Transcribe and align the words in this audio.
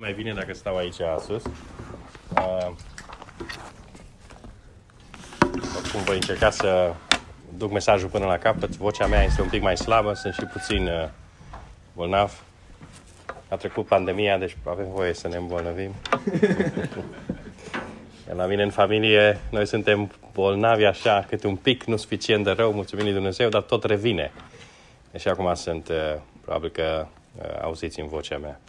Mai 0.00 0.12
bine 0.12 0.32
dacă 0.32 0.54
stau 0.54 0.76
aici 0.76 0.94
sus. 1.26 1.42
Uh, 1.44 2.70
oricum 5.76 6.00
voi 6.04 6.14
încerca 6.14 6.50
să 6.50 6.94
duc 7.56 7.72
mesajul 7.72 8.08
până 8.08 8.26
la 8.26 8.38
capăt. 8.38 8.76
Vocea 8.76 9.06
mea 9.06 9.24
este 9.24 9.42
un 9.42 9.48
pic 9.48 9.62
mai 9.62 9.76
slabă, 9.76 10.12
sunt 10.14 10.34
și 10.34 10.44
puțin 10.44 10.86
uh, 10.86 11.08
bolnav. 11.94 12.42
A 13.48 13.56
trecut 13.56 13.86
pandemia, 13.86 14.38
deci 14.38 14.56
avem 14.64 14.86
voie 14.90 15.12
să 15.12 15.28
ne 15.28 15.36
îmbolnăvim. 15.36 15.94
la 18.36 18.46
mine 18.46 18.62
în 18.62 18.70
familie, 18.70 19.40
noi 19.50 19.66
suntem 19.66 20.12
bolnavi 20.32 20.84
așa, 20.84 21.24
câte 21.28 21.46
un 21.46 21.56
pic, 21.56 21.84
nu 21.84 21.96
suficient 21.96 22.44
de 22.44 22.50
rău, 22.50 22.72
mulțumim 22.72 23.04
lui 23.04 23.14
Dumnezeu, 23.14 23.48
dar 23.48 23.62
tot 23.62 23.84
revine. 23.84 24.32
Deci 25.10 25.26
acum 25.26 25.54
sunt, 25.54 25.88
uh, 25.88 26.20
probabil 26.40 26.70
că 26.70 27.06
uh, 27.38 27.62
auziți 27.62 28.00
în 28.00 28.08
vocea 28.08 28.38
mea. 28.38 28.60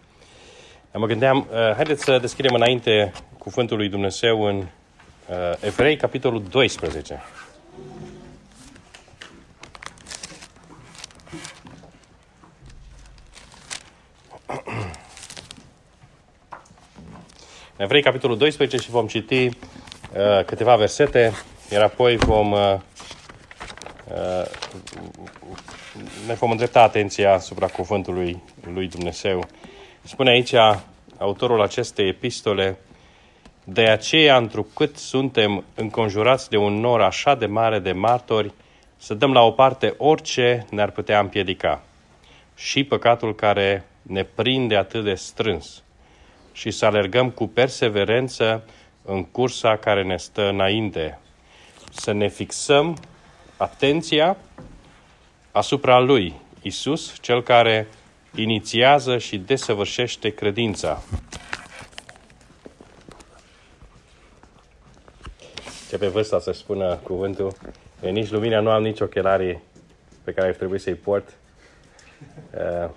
Mă 0.94 1.06
gândeam, 1.06 1.38
uh, 1.38 1.74
haideți 1.76 2.04
să 2.04 2.18
deschidem 2.18 2.54
înainte 2.54 3.12
cuvântul 3.38 3.78
lui 3.78 3.90
Dumnezeu 3.90 4.44
în 4.44 4.58
uh, 4.58 4.66
Evrei, 5.60 5.98
capitolul 5.98 6.44
12. 6.50 7.22
Evrei, 17.78 18.02
capitolul 18.02 18.38
12 18.38 18.78
și 18.78 18.90
vom 18.90 19.08
citi 19.08 19.46
uh, 19.46 19.52
câteva 20.46 20.76
versete, 20.76 21.32
iar 21.72 21.82
apoi 21.82 22.18
vom 22.18 22.52
uh, 22.52 22.76
uh, 24.08 24.46
ne 26.28 26.34
vom 26.34 26.52
îndrepta 26.52 26.82
atenția 26.82 27.34
asupra 27.34 27.68
cuvântului 27.68 28.42
lui 28.74 28.88
Dumnezeu. 28.88 29.48
Spune 30.10 30.30
aici 30.30 30.54
autorul 31.18 31.62
acestei 31.62 32.08
epistole, 32.08 32.78
de 33.64 33.82
aceea, 33.82 34.38
întrucât 34.38 34.98
suntem 34.98 35.64
înconjurați 35.76 36.50
de 36.50 36.58
un 36.58 36.80
nor 36.80 37.02
așa 37.02 37.36
de 37.36 37.46
mare 37.46 37.80
de 37.80 37.92
martori, 37.92 38.54
să 38.98 39.14
dăm 39.14 39.34
la 39.34 39.42
o 39.42 39.52
parte 39.52 39.94
orice 39.98 40.66
ne-ar 40.70 40.92
putea 40.92 41.20
împiedica 41.20 41.82
și 42.56 42.84
păcatul 42.84 43.36
care 43.36 43.86
ne 44.02 44.24
prinde 44.24 44.76
atât 44.76 45.04
de 45.04 45.14
strâns 45.14 45.84
și 46.52 46.72
să 46.72 46.86
alergăm 46.86 47.30
cu 47.30 47.48
perseverență 47.48 48.64
în 49.06 49.26
cursa 49.26 49.78
care 49.78 50.04
ne 50.04 50.18
stă 50.18 50.48
înainte. 50.48 51.20
Să 51.92 52.12
ne 52.12 52.28
fixăm 52.28 52.98
atenția 53.58 54.38
asupra 55.52 56.00
Lui, 56.00 56.34
Isus, 56.62 57.14
Cel 57.22 57.44
care 57.44 57.88
inițiază 58.36 59.18
și 59.18 59.38
desăvârșește 59.38 60.30
credința. 60.30 61.04
Ce 65.90 65.98
pe 65.98 66.08
vârsta 66.08 66.40
să 66.40 66.52
spună 66.52 66.96
cuvântul, 67.04 67.54
e 68.02 68.10
nici 68.10 68.30
lumina, 68.30 68.60
nu 68.60 68.70
am 68.70 68.82
nici 68.82 69.00
ochelarii 69.00 69.62
pe 70.24 70.32
care 70.32 70.48
ar 70.48 70.54
trebui 70.54 70.80
să-i 70.80 70.94
port. 70.94 71.34
Uh, 72.54 72.90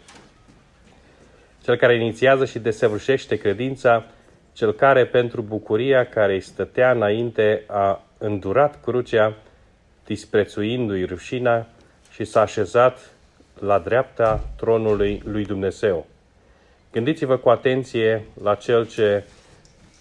cel 1.62 1.77
care 1.77 1.94
inițiază 1.94 2.44
și 2.44 2.58
desăvârșește 2.58 3.36
credința, 3.36 4.05
cel 4.53 4.72
care 4.72 5.06
pentru 5.06 5.42
bucuria 5.42 6.06
care 6.06 6.33
îi 6.33 6.41
stătea 6.41 6.91
înainte 6.91 7.64
a 7.66 8.05
îndurat 8.19 8.80
crucea, 8.83 9.34
disprețuindu-i 10.05 11.05
rușina 11.05 11.66
și 12.10 12.25
s-a 12.25 12.41
așezat 12.41 13.11
la 13.64 13.78
dreapta 13.78 14.41
tronului 14.56 15.22
lui 15.24 15.44
Dumnezeu. 15.44 16.06
Gândiți-vă 16.92 17.36
cu 17.36 17.48
atenție 17.48 18.24
la 18.42 18.54
cel 18.54 18.86
ce 18.86 19.24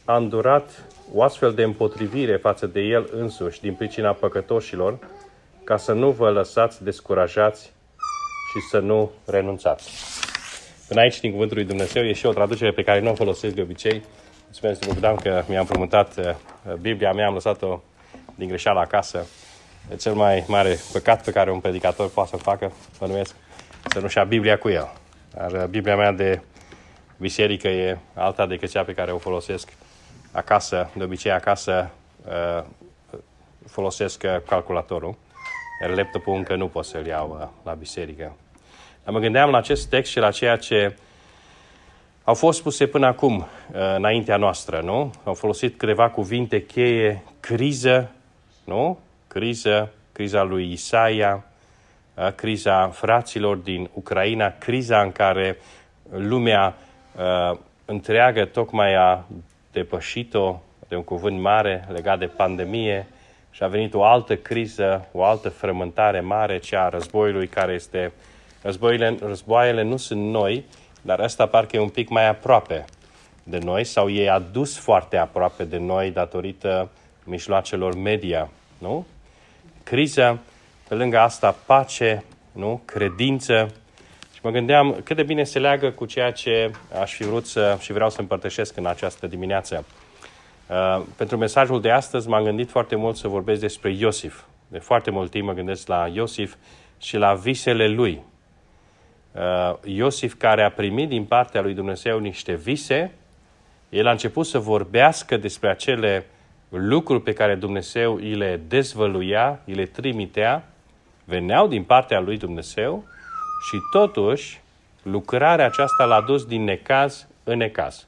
a 0.06 0.18
îndurat 0.18 0.86
o 1.14 1.24
astfel 1.24 1.54
de 1.54 1.64
împotrivire 1.64 2.38
față 2.38 2.68
de 2.68 2.80
el 2.80 3.10
însuși 3.12 3.62
din 3.62 3.74
pricina 3.74 4.14
păcătoșilor, 4.14 4.98
ca 5.64 5.78
să 5.78 5.94
nu 5.94 6.10
vă 6.12 6.30
lăsați 6.30 6.84
descurajați 6.84 7.62
și 8.52 8.68
să 8.70 8.80
nu 8.80 9.12
renunțați. 9.26 9.92
Până 10.88 11.00
aici, 11.00 11.20
din 11.20 11.32
Cuvântul 11.32 11.58
lui 11.58 11.66
Dumnezeu, 11.66 12.04
e 12.04 12.14
și 12.14 12.26
o 12.26 12.34
traducere 12.34 12.72
pe 12.72 12.84
care 12.84 13.00
nu 13.00 13.10
o 13.10 13.16
folosesc 13.16 13.56
de 13.56 13.62
obicei. 13.62 14.04
Mulțumesc, 14.44 14.86
Bogdan, 14.86 15.16
că 15.16 15.44
mi-am 15.48 15.66
promutat 15.66 16.18
uh, 16.18 16.74
Biblia 16.74 17.12
mea, 17.12 17.28
am 17.28 17.34
lăsat-o 17.34 17.82
din 18.36 18.48
greșeală 18.48 18.80
acasă. 18.80 19.26
E 19.92 19.96
cel 19.96 20.14
mai 20.14 20.44
mare 20.48 20.80
păcat 20.92 21.24
pe 21.24 21.32
care 21.32 21.52
un 21.52 21.60
predicator 21.60 22.10
poate 22.10 22.30
să 22.30 22.38
facă, 22.38 22.72
mă 23.00 23.08
numesc, 23.08 23.36
să 23.90 24.00
nu-și 24.00 24.18
ia 24.18 24.24
Biblia 24.24 24.58
cu 24.58 24.70
el. 24.70 24.92
Dar 25.34 25.52
uh, 25.52 25.64
Biblia 25.64 25.96
mea 25.96 26.12
de 26.12 26.42
biserică 27.18 27.68
e 27.68 27.98
alta 28.14 28.46
decât 28.46 28.70
cea 28.70 28.84
pe 28.84 28.94
care 28.94 29.12
o 29.12 29.18
folosesc 29.18 29.74
acasă. 30.32 30.90
De 30.94 31.04
obicei 31.04 31.32
acasă 31.32 31.92
uh, 32.26 32.64
folosesc 33.68 34.24
uh, 34.26 34.42
calculatorul, 34.48 35.16
iar 35.82 35.96
laptopul 35.96 36.36
încă 36.36 36.56
nu 36.56 36.68
pot 36.68 36.86
să-l 36.86 37.06
iau 37.06 37.52
la 37.64 37.74
biserică. 37.74 38.36
Dar 39.04 39.14
mă 39.14 39.20
gândeam 39.20 39.50
la 39.50 39.58
acest 39.58 39.90
text 39.90 40.12
și 40.12 40.20
la 40.20 40.32
ceea 40.32 40.56
ce 40.56 40.96
au 42.24 42.34
fost 42.34 42.60
spuse 42.60 42.88
până 42.88 43.06
acum 43.06 43.48
înaintea 43.96 44.38
noastră, 44.38 44.82
nu? 44.82 45.14
Au 45.24 45.34
folosit 45.34 45.78
câteva 45.78 46.10
cuvinte 46.10 46.66
cheie, 46.66 47.24
criză, 47.40 48.12
nu? 48.64 49.00
Criză, 49.28 49.92
criza 50.12 50.44
lui 50.44 50.72
Isaia, 50.72 51.46
criza 52.30 52.88
fraților 52.88 53.56
din 53.56 53.90
Ucraina, 53.94 54.54
criza 54.58 55.02
în 55.02 55.12
care 55.12 55.58
lumea 56.10 56.76
uh, 57.16 57.58
întreagă 57.86 58.46
tocmai 58.46 58.96
a 58.96 59.26
depășit-o 59.72 60.62
de 60.88 60.96
un 60.96 61.04
cuvânt 61.04 61.40
mare 61.40 61.88
legat 61.92 62.20
de 62.20 62.26
pandemie 62.26 63.08
și 63.52 63.64
a 63.64 63.68
venit 63.68 63.94
o 63.94 64.04
altă 64.04 64.36
criză, 64.36 65.08
o 65.12 65.24
altă 65.24 65.50
frământare 65.50 66.20
mare, 66.20 66.60
cea 66.60 66.84
a 66.84 66.90
războiului 66.90 67.48
care 67.48 67.74
este... 67.74 68.12
Războiile, 68.64 69.18
războaiele 69.22 69.84
nu 69.84 69.98
sunt 69.98 70.22
noi, 70.22 70.66
dar 71.02 71.20
asta 71.20 71.46
parcă 71.46 71.76
e 71.76 71.80
un 71.80 71.90
pic 71.90 72.10
mai 72.10 72.28
aproape 72.28 72.86
de 73.44 73.58
noi 73.58 73.84
sau 73.84 74.10
e 74.10 74.30
adus 74.30 74.78
foarte 74.78 75.18
aproape 75.18 75.64
de 75.64 75.78
noi 75.78 76.12
datorită 76.12 76.90
mijloacelor 77.24 77.96
media, 77.96 78.50
nu? 78.78 79.06
Criza 79.84 80.40
pe 80.92 80.98
lângă 80.98 81.20
asta 81.20 81.56
pace, 81.66 82.24
nu? 82.52 82.82
credință. 82.86 83.74
Și 84.34 84.40
mă 84.44 84.50
gândeam 84.50 85.02
cât 85.04 85.16
de 85.16 85.24
bine 85.24 85.44
se 85.44 85.60
leagă 85.60 85.92
cu 85.92 86.06
ceea 86.06 86.32
ce 86.32 86.72
aș 87.02 87.14
fi 87.14 87.24
vrut 87.24 87.46
să, 87.46 87.78
și 87.80 87.94
vreau 87.94 88.10
să 88.10 88.20
împărtășesc 88.20 88.78
în 88.78 88.86
această 88.86 89.28
dimineață. 89.28 89.86
Uh, 90.68 91.02
pentru 91.18 91.38
mesajul 91.38 91.82
de 91.82 91.92
astăzi 91.92 92.28
m-am 92.28 92.44
gândit 92.44 92.70
foarte 92.70 92.96
mult 92.96 93.16
să 93.16 93.28
vorbesc 93.28 93.60
despre 93.60 93.92
Iosif. 93.92 94.44
De 94.68 94.78
foarte 94.78 95.12
mult 95.12 95.32
timp 95.32 95.46
mă 95.46 95.54
gândesc 95.54 95.88
la 95.88 96.10
Iosif 96.14 96.56
și 97.00 97.18
la 97.18 97.34
visele 97.34 97.88
lui. 97.88 98.22
Uh, 99.32 99.74
Iosif 99.84 100.34
care 100.34 100.64
a 100.64 100.72
primit 100.72 101.10
din 101.10 101.24
partea 101.24 101.62
lui 101.62 101.74
Dumnezeu 101.74 102.20
niște 102.20 102.54
vise, 102.54 103.12
el 103.90 104.08
a 104.08 104.12
început 104.12 104.46
să 104.46 104.60
vorbească 104.60 105.38
despre 105.38 105.70
acele 105.70 106.26
lucruri 106.70 107.22
pe 107.22 107.34
care 107.34 107.56
Dumnezeu 107.56 108.16
îi 108.16 108.36
le 108.36 108.62
dezvăluia, 108.68 109.60
îi 109.66 109.74
le 109.74 109.86
trimitea 109.86 110.66
veneau 111.32 111.68
din 111.68 111.84
partea 111.84 112.20
lui 112.20 112.38
Dumnezeu 112.38 113.04
și 113.68 113.78
totuși 113.92 114.62
lucrarea 115.04 115.66
aceasta 115.66 116.04
l-a 116.04 116.22
dus 116.22 116.46
din 116.46 116.64
necaz 116.64 117.28
în 117.44 117.58
necaz. 117.58 118.08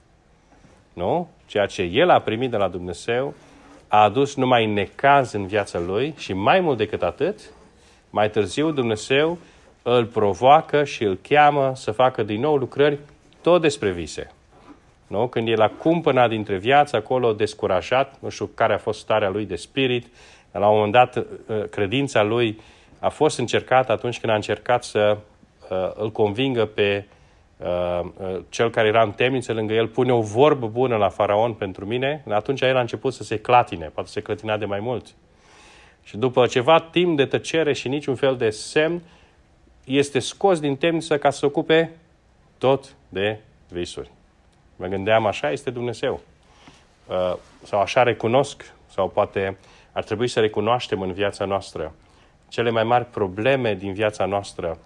Nu? 0.94 1.30
Ceea 1.46 1.66
ce 1.66 1.82
el 1.82 2.10
a 2.10 2.20
primit 2.20 2.50
de 2.50 2.58
la 2.58 2.68
Dumnezeu 2.68 3.34
a 3.88 4.04
adus 4.04 4.36
numai 4.36 4.66
necaz 4.66 5.32
în 5.32 5.46
viața 5.48 5.80
lui 5.80 6.14
și 6.18 6.34
mai 6.34 6.60
mult 6.60 6.78
decât 6.78 7.02
atât, 7.04 7.40
mai 8.10 8.30
târziu 8.30 8.72
Dumnezeu 8.72 9.38
îl 9.82 10.06
provoacă 10.06 10.84
și 10.84 11.04
îl 11.04 11.20
cheamă 11.28 11.72
să 11.76 11.92
facă 11.92 12.24
din 12.24 12.40
nou 12.40 12.56
lucrări 12.56 13.00
tot 13.42 13.62
despre 13.62 13.92
vise. 13.92 14.32
Nu? 15.08 15.28
Când 15.28 15.48
el 15.48 15.62
a 15.62 15.70
cumpănat 15.70 16.30
dintre 16.30 16.58
viață, 16.58 16.96
acolo 16.96 17.34
descurajat, 17.34 18.16
nu 18.20 18.30
știu 18.30 18.46
care 18.46 18.74
a 18.74 18.78
fost 18.78 19.00
starea 19.00 19.30
lui 19.30 19.46
de 19.46 19.56
spirit, 19.56 20.08
la 20.52 20.68
un 20.68 20.74
moment 20.74 20.92
dat 20.92 21.16
uh, 21.16 21.24
credința 21.70 22.24
lui 22.24 22.60
a 23.04 23.10
fost 23.10 23.38
încercat 23.38 23.90
atunci 23.90 24.20
când 24.20 24.32
a 24.32 24.36
încercat 24.36 24.84
să 24.84 25.18
uh, 25.70 25.92
îl 25.94 26.12
convingă 26.12 26.66
pe 26.66 27.06
uh, 27.58 28.00
uh, 28.00 28.40
cel 28.50 28.70
care 28.70 28.88
era 28.88 29.04
în 29.04 29.12
temniță 29.12 29.54
lângă 29.54 29.74
el, 29.74 29.88
pune 29.88 30.14
o 30.14 30.22
vorbă 30.22 30.68
bună 30.68 30.96
la 30.96 31.10
faraon 31.10 31.54
pentru 31.54 31.86
mine, 31.86 32.24
atunci 32.30 32.62
el 32.62 32.78
a 32.78 32.80
început 32.80 33.14
să 33.14 33.24
se 33.24 33.40
clatine, 33.40 33.92
poate 33.94 34.10
se 34.10 34.22
clătina 34.22 34.58
de 34.58 34.66
mai 34.66 34.80
mult. 34.80 35.06
Și 36.04 36.18
după 36.18 36.46
ceva 36.46 36.80
timp 36.80 37.18
de 37.18 37.26
tăcere 37.26 37.74
și 37.74 37.88
niciun 37.88 38.16
fel 38.16 38.38
de 38.38 38.50
semn, 38.50 39.02
este 39.84 40.20
scos 40.20 40.60
din 40.60 40.76
temniță 40.76 41.18
ca 41.18 41.30
să 41.30 41.38
se 41.38 41.46
ocupe 41.46 41.92
tot 42.58 42.96
de 43.10 43.40
visuri. 43.70 44.12
Mă 44.76 44.88
gândeam, 44.88 45.26
așa 45.26 45.52
este 45.52 45.70
Dumnezeu. 45.70 46.22
Uh, 47.08 47.36
sau 47.64 47.80
așa 47.80 48.04
recunosc, 48.04 48.74
sau 48.88 49.10
poate 49.10 49.58
ar 49.92 50.04
trebui 50.04 50.28
să 50.28 50.40
recunoaștem 50.40 51.02
în 51.02 51.12
viața 51.12 51.46
noastră 51.46 51.94
cele 52.54 52.70
mai 52.70 52.84
mari 52.84 53.06
probleme 53.06 53.74
din 53.74 53.94
viața 53.94 54.26
noastră 54.26 54.78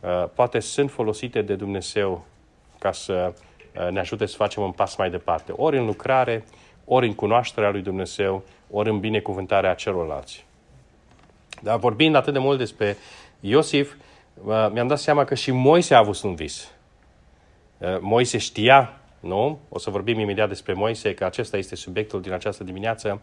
uh, 0.00 0.24
poate 0.34 0.60
sunt 0.60 0.90
folosite 0.90 1.42
de 1.42 1.54
Dumnezeu 1.54 2.24
ca 2.78 2.92
să 2.92 3.34
uh, 3.76 3.88
ne 3.90 4.00
ajute 4.00 4.26
să 4.26 4.36
facem 4.36 4.62
un 4.62 4.70
pas 4.70 4.96
mai 4.96 5.10
departe, 5.10 5.52
ori 5.56 5.78
în 5.78 5.84
lucrare, 5.84 6.44
ori 6.84 7.06
în 7.06 7.14
cunoașterea 7.14 7.70
lui 7.70 7.80
Dumnezeu, 7.80 8.42
ori 8.70 8.88
în 8.88 9.00
binecuvântarea 9.00 9.74
celorlalți. 9.74 10.44
Dar 11.62 11.78
vorbind 11.78 12.14
atât 12.14 12.32
de 12.32 12.38
mult 12.38 12.58
despre 12.58 12.96
Iosif, 13.40 13.94
uh, 14.44 14.68
mi-am 14.72 14.86
dat 14.86 14.98
seama 14.98 15.24
că 15.24 15.34
și 15.34 15.50
Moise 15.50 15.94
a 15.94 15.98
avut 15.98 16.22
un 16.22 16.34
vis. 16.34 16.70
Uh, 17.78 17.96
Moise 18.00 18.38
știa, 18.38 19.00
nu? 19.20 19.58
O 19.68 19.78
să 19.78 19.90
vorbim 19.90 20.18
imediat 20.18 20.48
despre 20.48 20.72
Moise, 20.72 21.14
că 21.14 21.24
acesta 21.24 21.56
este 21.56 21.76
subiectul 21.76 22.20
din 22.20 22.32
această 22.32 22.64
dimineață. 22.64 23.20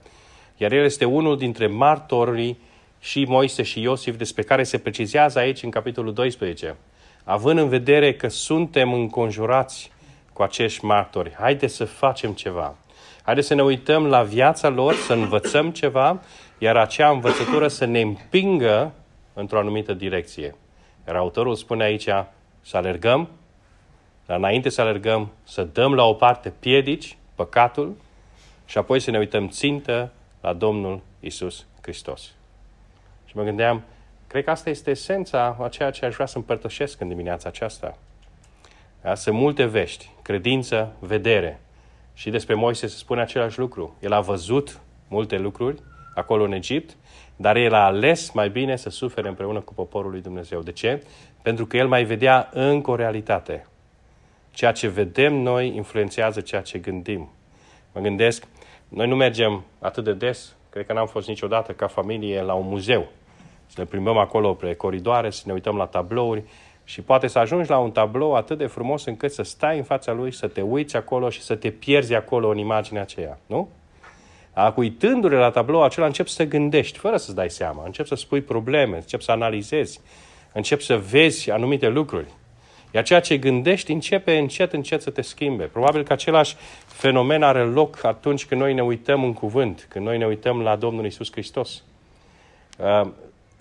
Iar 0.57 0.71
el 0.71 0.83
este 0.83 1.05
unul 1.05 1.37
dintre 1.37 1.67
martorii 1.67 2.67
și 2.99 3.25
Moise 3.27 3.63
și 3.63 3.81
Iosif, 3.81 4.17
despre 4.17 4.43
care 4.43 4.63
se 4.63 4.77
precizează 4.77 5.39
aici 5.39 5.63
în 5.63 5.69
capitolul 5.69 6.13
12. 6.13 6.75
Având 7.23 7.59
în 7.59 7.69
vedere 7.69 8.13
că 8.13 8.27
suntem 8.27 8.93
înconjurați 8.93 9.91
cu 10.33 10.41
acești 10.41 10.85
martori, 10.85 11.35
haideți 11.39 11.75
să 11.75 11.85
facem 11.85 12.31
ceva. 12.31 12.75
Haideți 13.21 13.47
să 13.47 13.53
ne 13.53 13.63
uităm 13.63 14.05
la 14.05 14.23
viața 14.23 14.69
lor, 14.69 14.95
să 14.95 15.13
învățăm 15.13 15.71
ceva, 15.71 16.21
iar 16.57 16.77
acea 16.77 17.09
învățătură 17.09 17.67
să 17.67 17.85
ne 17.85 18.01
împingă 18.01 18.93
într-o 19.33 19.59
anumită 19.59 19.93
direcție. 19.93 20.55
Iar 21.07 21.15
autorul 21.15 21.55
spune 21.55 21.83
aici 21.83 22.07
să 22.61 22.77
alergăm, 22.77 23.29
dar 24.25 24.37
înainte 24.37 24.69
să 24.69 24.81
alergăm, 24.81 25.31
să 25.43 25.63
dăm 25.63 25.93
la 25.93 26.03
o 26.03 26.13
parte 26.13 26.53
piedici, 26.59 27.17
păcatul, 27.35 27.95
și 28.65 28.77
apoi 28.77 28.99
să 28.99 29.11
ne 29.11 29.17
uităm 29.17 29.49
țintă 29.49 30.11
la 30.41 30.53
Domnul 30.53 31.01
Isus 31.19 31.65
Hristos. 31.81 32.33
Și 33.29 33.37
mă 33.37 33.43
gândeam, 33.43 33.83
cred 34.27 34.43
că 34.43 34.49
asta 34.49 34.69
este 34.69 34.89
esența 34.89 35.57
a 35.59 35.67
ceea 35.67 35.91
ce 35.91 36.05
aș 36.05 36.13
vrea 36.13 36.25
să 36.25 36.37
împărtășesc 36.37 37.01
în 37.01 37.07
dimineața 37.07 37.49
aceasta. 37.49 37.97
Da? 39.01 39.15
Sunt 39.15 39.35
multe 39.35 39.65
vești, 39.65 40.09
credință, 40.21 40.95
vedere. 40.99 41.59
Și 42.13 42.29
despre 42.29 42.53
Moise 42.53 42.87
se 42.87 42.97
spune 42.97 43.21
același 43.21 43.59
lucru. 43.59 43.97
El 43.99 44.13
a 44.13 44.19
văzut 44.19 44.79
multe 45.07 45.37
lucruri 45.37 45.81
acolo 46.15 46.43
în 46.43 46.51
Egipt, 46.51 46.95
dar 47.35 47.55
el 47.55 47.73
a 47.73 47.85
ales 47.85 48.31
mai 48.31 48.49
bine 48.49 48.75
să 48.75 48.89
sufere 48.89 49.27
împreună 49.27 49.59
cu 49.59 49.73
poporul 49.73 50.11
lui 50.11 50.21
Dumnezeu. 50.21 50.61
De 50.61 50.71
ce? 50.71 51.03
Pentru 51.41 51.65
că 51.65 51.77
el 51.77 51.87
mai 51.87 52.03
vedea 52.03 52.49
încă 52.53 52.91
o 52.91 52.95
realitate. 52.95 53.67
Ceea 54.51 54.71
ce 54.71 54.87
vedem 54.87 55.33
noi 55.33 55.75
influențează 55.75 56.41
ceea 56.41 56.61
ce 56.61 56.77
gândim. 56.77 57.29
Mă 57.93 58.01
gândesc, 58.01 58.47
noi 58.87 59.07
nu 59.07 59.15
mergem 59.15 59.63
atât 59.79 60.03
de 60.03 60.13
des, 60.13 60.55
cred 60.69 60.85
că 60.85 60.93
n-am 60.93 61.07
fost 61.07 61.27
niciodată 61.27 61.71
ca 61.71 61.87
familie 61.87 62.41
la 62.41 62.53
un 62.53 62.67
muzeu. 62.67 63.07
Să 63.67 63.75
ne 63.77 63.85
plimbăm 63.85 64.17
acolo 64.17 64.53
pe 64.53 64.73
coridoare, 64.73 65.29
să 65.29 65.43
ne 65.45 65.53
uităm 65.53 65.75
la 65.75 65.85
tablouri 65.85 66.43
și 66.83 67.01
poate 67.01 67.27
să 67.27 67.39
ajungi 67.39 67.69
la 67.69 67.77
un 67.77 67.91
tablou 67.91 68.35
atât 68.35 68.57
de 68.57 68.65
frumos 68.65 69.05
încât 69.05 69.31
să 69.31 69.43
stai 69.43 69.77
în 69.77 69.83
fața 69.83 70.11
lui, 70.11 70.31
să 70.31 70.47
te 70.47 70.61
uiți 70.61 70.95
acolo 70.95 71.29
și 71.29 71.41
să 71.41 71.55
te 71.55 71.69
pierzi 71.69 72.13
acolo 72.13 72.49
în 72.49 72.57
imaginea 72.57 73.01
aceea, 73.01 73.39
nu? 73.45 73.69
Uitându-le 74.75 75.37
la 75.37 75.49
tablou 75.49 75.83
acela, 75.83 76.05
încep 76.05 76.27
să 76.27 76.43
gândești, 76.43 76.97
fără 76.97 77.17
să-ți 77.17 77.35
dai 77.35 77.49
seama, 77.49 77.83
încep 77.85 78.05
să 78.05 78.15
spui 78.15 78.41
probleme, 78.41 78.95
încep 78.95 79.21
să 79.21 79.31
analizezi, 79.31 80.01
încep 80.53 80.81
să 80.81 80.97
vezi 80.97 81.51
anumite 81.51 81.87
lucruri. 81.87 82.27
Iar 82.91 83.03
ceea 83.03 83.19
ce 83.19 83.37
gândești 83.37 83.91
începe 83.91 84.37
încet, 84.37 84.73
încet 84.73 85.01
să 85.01 85.09
te 85.09 85.21
schimbe. 85.21 85.63
Probabil 85.63 86.03
că 86.03 86.13
același 86.13 86.55
fenomen 86.85 87.43
are 87.43 87.63
loc 87.63 88.03
atunci 88.03 88.45
când 88.45 88.61
noi 88.61 88.73
ne 88.73 88.83
uităm 88.83 89.23
în 89.23 89.33
cuvânt, 89.33 89.85
când 89.89 90.05
noi 90.05 90.17
ne 90.17 90.25
uităm 90.25 90.61
la 90.61 90.75
Domnul 90.75 91.05
Isus 91.05 91.31
Hristos. 91.31 91.83
Uh, 92.77 93.09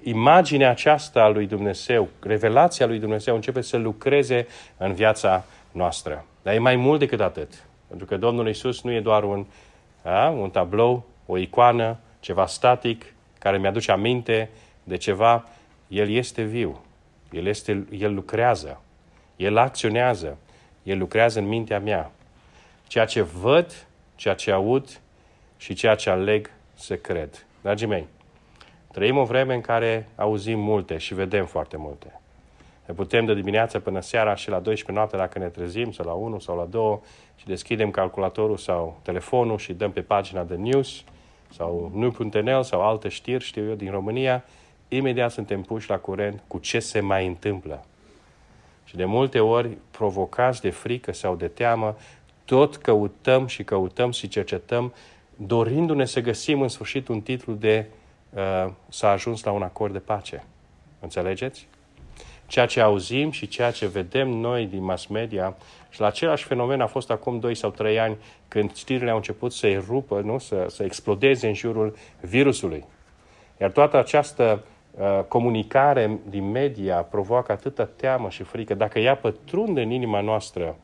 imaginea 0.02 0.70
aceasta 0.70 1.22
a 1.22 1.28
lui 1.28 1.46
Dumnezeu, 1.46 2.08
revelația 2.20 2.86
lui 2.86 2.98
Dumnezeu 2.98 3.34
începe 3.34 3.60
să 3.60 3.76
lucreze 3.76 4.46
în 4.76 4.92
viața 4.92 5.44
noastră. 5.72 6.24
Dar 6.42 6.54
e 6.54 6.58
mai 6.58 6.76
mult 6.76 6.98
decât 6.98 7.20
atât. 7.20 7.64
Pentru 7.88 8.06
că 8.06 8.16
Domnul 8.16 8.48
Isus 8.48 8.82
nu 8.82 8.92
e 8.92 9.00
doar 9.00 9.24
un, 9.24 9.46
a, 10.02 10.28
un 10.28 10.50
tablou, 10.50 11.06
o 11.26 11.36
icoană, 11.36 11.96
ceva 12.20 12.46
static, 12.46 13.14
care 13.38 13.58
mi-aduce 13.58 13.90
aminte 13.90 14.50
de 14.84 14.96
ceva. 14.96 15.48
El 15.88 16.10
este 16.10 16.42
viu. 16.42 16.80
El, 17.30 17.46
este, 17.46 17.86
el 17.98 18.14
lucrează. 18.14 18.80
El 19.38 19.56
acționează. 19.56 20.38
El 20.82 20.98
lucrează 20.98 21.38
în 21.38 21.46
mintea 21.46 21.80
mea. 21.80 22.10
Ceea 22.86 23.04
ce 23.04 23.22
văd, 23.22 23.86
ceea 24.14 24.34
ce 24.34 24.50
aud 24.50 25.00
și 25.56 25.74
ceea 25.74 25.94
ce 25.94 26.10
aleg 26.10 26.50
să 26.74 26.96
cred. 26.96 27.46
Dragii 27.62 27.86
mei, 27.86 28.06
trăim 28.92 29.16
o 29.16 29.24
vreme 29.24 29.54
în 29.54 29.60
care 29.60 30.08
auzim 30.16 30.58
multe 30.58 30.98
și 30.98 31.14
vedem 31.14 31.46
foarte 31.46 31.76
multe. 31.76 32.20
Ne 32.86 32.94
putem 32.94 33.24
de 33.24 33.34
dimineață 33.34 33.78
până 33.78 34.00
seara 34.00 34.34
și 34.34 34.48
la 34.48 34.58
12 34.58 34.92
noapte 34.92 35.16
dacă 35.16 35.38
ne 35.38 35.48
trezim, 35.48 35.92
sau 35.92 36.06
la 36.06 36.12
1 36.12 36.38
sau 36.38 36.56
la 36.56 36.64
2 36.64 36.98
și 37.36 37.46
deschidem 37.46 37.90
calculatorul 37.90 38.56
sau 38.56 39.00
telefonul 39.02 39.58
și 39.58 39.72
dăm 39.72 39.92
pe 39.92 40.00
pagina 40.00 40.44
de 40.44 40.54
news 40.54 41.02
sau 41.50 41.90
nu.nl 41.94 42.62
sau 42.62 42.82
alte 42.82 43.08
știri, 43.08 43.44
știu 43.44 43.68
eu, 43.68 43.74
din 43.74 43.90
România, 43.90 44.44
imediat 44.88 45.30
suntem 45.30 45.62
puși 45.62 45.90
la 45.90 45.98
curent 45.98 46.42
cu 46.46 46.58
ce 46.58 46.78
se 46.78 47.00
mai 47.00 47.26
întâmplă. 47.26 47.84
Și 48.88 48.96
de 48.96 49.04
multe 49.04 49.40
ori, 49.40 49.76
provocați 49.90 50.60
de 50.60 50.70
frică 50.70 51.12
sau 51.12 51.36
de 51.36 51.48
teamă, 51.48 51.96
tot 52.44 52.76
căutăm 52.76 53.46
și 53.46 53.64
căutăm 53.64 54.10
și 54.10 54.28
cercetăm, 54.28 54.94
dorindu-ne 55.36 56.04
să 56.04 56.20
găsim 56.20 56.60
în 56.60 56.68
sfârșit 56.68 57.08
un 57.08 57.20
titlu 57.20 57.52
de 57.52 57.86
uh, 58.30 58.72
s-a 58.88 59.10
ajuns 59.10 59.42
la 59.42 59.50
un 59.50 59.62
acord 59.62 59.92
de 59.92 59.98
pace. 59.98 60.44
Înțelegeți? 61.00 61.68
Ceea 62.46 62.66
ce 62.66 62.80
auzim 62.80 63.30
și 63.30 63.48
ceea 63.48 63.70
ce 63.70 63.86
vedem 63.86 64.28
noi 64.28 64.66
din 64.66 64.84
mass 64.84 65.06
media 65.06 65.56
și 65.90 66.00
la 66.00 66.06
același 66.06 66.44
fenomen 66.44 66.80
a 66.80 66.86
fost 66.86 67.10
acum 67.10 67.38
2 67.38 67.54
sau 67.54 67.70
3 67.70 67.98
ani 67.98 68.16
când 68.48 68.74
știrile 68.74 69.10
au 69.10 69.16
început 69.16 69.52
să 69.52 69.66
erupă, 69.66 70.20
nu? 70.20 70.38
Să, 70.38 70.66
să 70.68 70.82
explodeze 70.82 71.46
în 71.46 71.54
jurul 71.54 71.96
virusului. 72.20 72.84
Iar 73.60 73.70
toată 73.70 73.96
această 73.96 74.62
uh, 74.64 74.76
comunicare 75.28 76.18
din 76.28 76.50
media 76.50 76.96
provoacă 76.96 77.52
atâta 77.52 77.84
teamă 77.84 78.30
și 78.30 78.42
frică. 78.42 78.74
Dacă 78.74 78.98
ea 78.98 79.16
pătrunde 79.16 79.82
în 79.82 79.90
inima 79.90 80.20
noastră, 80.20 80.76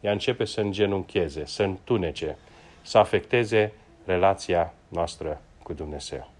ea 0.00 0.12
începe 0.12 0.44
să 0.44 0.60
îngenuncheze, 0.60 1.42
să 1.46 1.62
întunece, 1.62 2.38
să 2.82 2.98
afecteze 2.98 3.72
relația 4.04 4.72
noastră 4.88 5.40
cu 5.62 5.72
Dumnezeu. 5.72 6.30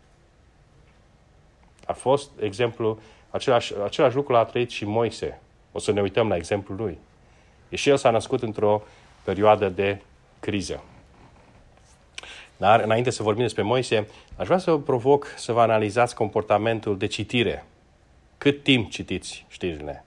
A 1.86 1.92
fost 1.92 2.30
exemplu, 2.40 2.98
același, 3.30 3.74
același 3.84 4.16
lucru 4.16 4.32
l-a 4.32 4.44
trăit 4.44 4.70
și 4.70 4.84
Moise. 4.84 5.40
O 5.72 5.78
să 5.78 5.92
ne 5.92 6.00
uităm 6.00 6.28
la 6.28 6.36
exemplul 6.36 6.78
lui. 6.78 6.98
E 7.68 7.76
și 7.76 7.88
el 7.88 7.96
s-a 7.96 8.10
născut 8.10 8.42
într-o 8.42 8.82
perioadă 9.24 9.68
de 9.68 10.00
criză. 10.40 10.82
Dar, 12.56 12.80
înainte 12.80 13.10
să 13.10 13.22
vorbim 13.22 13.42
despre 13.42 13.62
Moise, 13.62 14.08
aș 14.36 14.46
vrea 14.46 14.58
să 14.58 14.70
vă 14.70 14.78
provoc 14.78 15.26
să 15.36 15.52
vă 15.52 15.60
analizați 15.60 16.14
comportamentul 16.14 16.98
de 16.98 17.06
citire. 17.06 17.64
Cât 18.38 18.62
timp 18.62 18.90
citiți 18.90 19.44
știrile? 19.48 20.04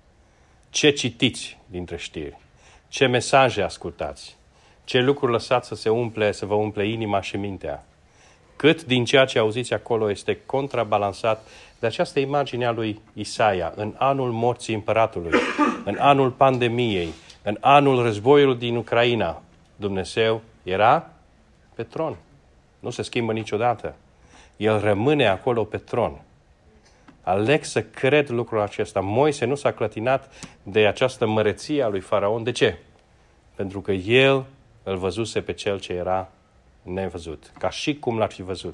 Ce 0.70 0.92
citiți 0.92 1.58
dintre 1.66 1.98
știri? 1.98 2.38
Ce 2.88 3.06
mesaje 3.06 3.62
ascultați? 3.62 4.38
Ce 4.84 5.00
lucruri 5.00 5.32
lăsați 5.32 5.68
să 5.68 5.76
se 5.76 5.90
umple, 5.90 6.32
să 6.32 6.46
vă 6.46 6.54
umple 6.54 6.88
inima 6.88 7.22
și 7.22 7.38
mintea? 7.38 7.84
Cât 8.56 8.86
din 8.86 9.06
ceea 9.06 9.26
ce 9.26 9.40
auziți 9.40 9.74
acolo 9.74 10.10
este 10.10 10.40
contrabalansat 10.46 11.48
de 11.80 11.88
această 11.88 12.20
imagine 12.20 12.66
a 12.66 12.72
lui 12.72 13.00
Isaia 13.14 13.74
în 13.76 13.96
anul 13.98 14.32
morții 14.32 14.74
împăratului, 14.74 15.40
în 15.86 15.98
anul 16.00 16.32
pandemiei, 16.32 17.10
în 17.44 17.58
anul 17.60 18.04
războiului 18.04 18.58
din 18.58 18.76
Ucraina. 18.76 19.42
Dumnezeu 19.76 20.42
era 20.64 21.10
pe 21.76 21.84
tron. 21.84 22.18
Nu 22.80 22.90
se 22.90 23.02
schimbă 23.02 23.34
niciodată. 23.34 23.96
El 24.58 24.80
rămâne 24.80 25.28
acolo 25.28 25.64
pe 25.64 25.78
tron. 25.78 26.22
Aleg 27.22 27.64
să 27.64 27.84
cred 27.84 28.30
lucrul 28.30 28.62
acesta. 28.62 29.00
Moise 29.00 29.46
nu 29.46 29.56
s-a 29.56 29.72
clătinat 29.72 30.34
de 30.64 30.88
această 30.88 31.26
măreție 31.26 31.84
a 31.84 31.88
lui 31.88 32.00
Faraon. 32.00 32.44
De 32.44 32.52
ce? 32.52 32.78
Pentru 33.56 33.82
că 33.82 33.92
el 33.92 34.46
îl 34.84 34.98
văzuse 34.98 35.42
pe 35.42 35.54
cel 35.54 35.80
ce 35.80 35.94
era 35.94 36.32
nevăzut, 36.82 37.52
ca 37.60 37.70
și 37.70 37.96
cum 37.96 38.18
l-ar 38.18 38.32
fi 38.32 38.42
văzut. 38.42 38.74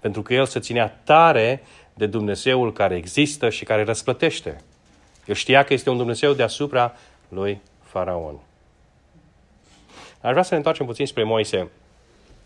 Pentru 0.00 0.22
că 0.22 0.34
el 0.34 0.46
se 0.46 0.60
ținea 0.60 1.00
tare 1.04 1.62
de 1.94 2.06
Dumnezeul 2.06 2.72
care 2.72 2.96
există 2.96 3.50
și 3.50 3.64
care 3.64 3.84
răsplătește. 3.84 4.60
El 5.26 5.34
știa 5.34 5.64
că 5.64 5.72
este 5.72 5.90
un 5.90 5.96
Dumnezeu 5.96 6.32
deasupra 6.32 6.94
lui 7.28 7.60
Faraon. 7.82 8.38
Aș 10.20 10.30
vrea 10.30 10.42
să 10.42 10.50
ne 10.50 10.56
întoarcem 10.56 10.86
puțin 10.86 11.06
spre 11.06 11.22
Moise, 11.22 11.68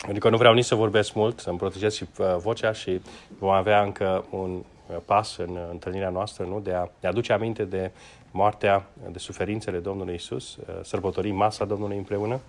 pentru 0.03 0.21
că 0.21 0.29
nu 0.29 0.37
vreau 0.37 0.55
nici 0.55 0.65
să 0.65 0.75
vorbesc 0.75 1.15
mult, 1.15 1.39
să-mi 1.39 1.59
protejez 1.59 1.95
și 1.95 2.05
uh, 2.19 2.27
vocea 2.37 2.73
și 2.73 3.01
vom 3.39 3.51
avea 3.51 3.83
încă 3.83 4.25
un 4.31 4.51
uh, 4.51 4.97
pas 5.05 5.37
în 5.37 5.59
întâlnirea 5.71 6.09
noastră, 6.09 6.45
nu? 6.45 6.61
De 6.61 6.73
a, 6.73 6.89
de 7.01 7.07
a 7.07 7.11
aduce 7.11 7.33
aminte 7.33 7.65
de 7.65 7.91
moartea, 8.31 8.87
de 9.11 9.19
suferințele 9.19 9.79
Domnului 9.79 10.15
Isus, 10.15 10.57
uh, 10.57 10.65
sărbătorim 10.83 11.37
masa 11.37 11.65
Domnului 11.65 11.97
împreună. 11.97 12.41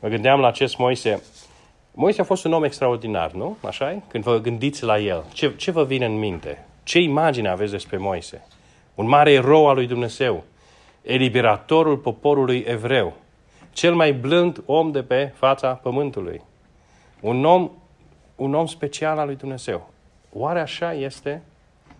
Mă 0.00 0.08
gândeam 0.08 0.40
la 0.40 0.46
acest 0.46 0.78
Moise. 0.78 1.22
Moise 1.92 2.20
a 2.20 2.24
fost 2.24 2.44
un 2.44 2.52
om 2.52 2.64
extraordinar, 2.64 3.32
nu? 3.32 3.56
așa 3.66 3.92
-i? 3.92 4.08
Când 4.08 4.24
vă 4.24 4.38
gândiți 4.38 4.84
la 4.84 4.98
el, 4.98 5.24
ce, 5.32 5.52
ce 5.56 5.70
vă 5.70 5.84
vine 5.84 6.04
în 6.04 6.18
minte? 6.18 6.66
Ce 6.82 6.98
imagine 6.98 7.48
aveți 7.48 7.70
despre 7.70 7.96
Moise? 7.96 8.46
Un 8.94 9.08
mare 9.08 9.32
erou 9.32 9.68
al 9.68 9.74
lui 9.74 9.86
Dumnezeu, 9.86 10.44
eliberatorul 11.02 11.96
poporului 11.96 12.64
evreu, 12.66 13.12
cel 13.72 13.94
mai 13.94 14.12
blând 14.12 14.62
om 14.66 14.90
de 14.90 15.02
pe 15.02 15.32
fața 15.34 15.68
pământului. 15.72 16.42
Un 17.20 17.44
om, 17.44 17.70
un 18.36 18.54
om 18.54 18.66
special 18.66 19.18
al 19.18 19.26
lui 19.26 19.36
Dumnezeu. 19.36 19.90
Oare 20.32 20.60
așa 20.60 20.92
este? 20.92 21.42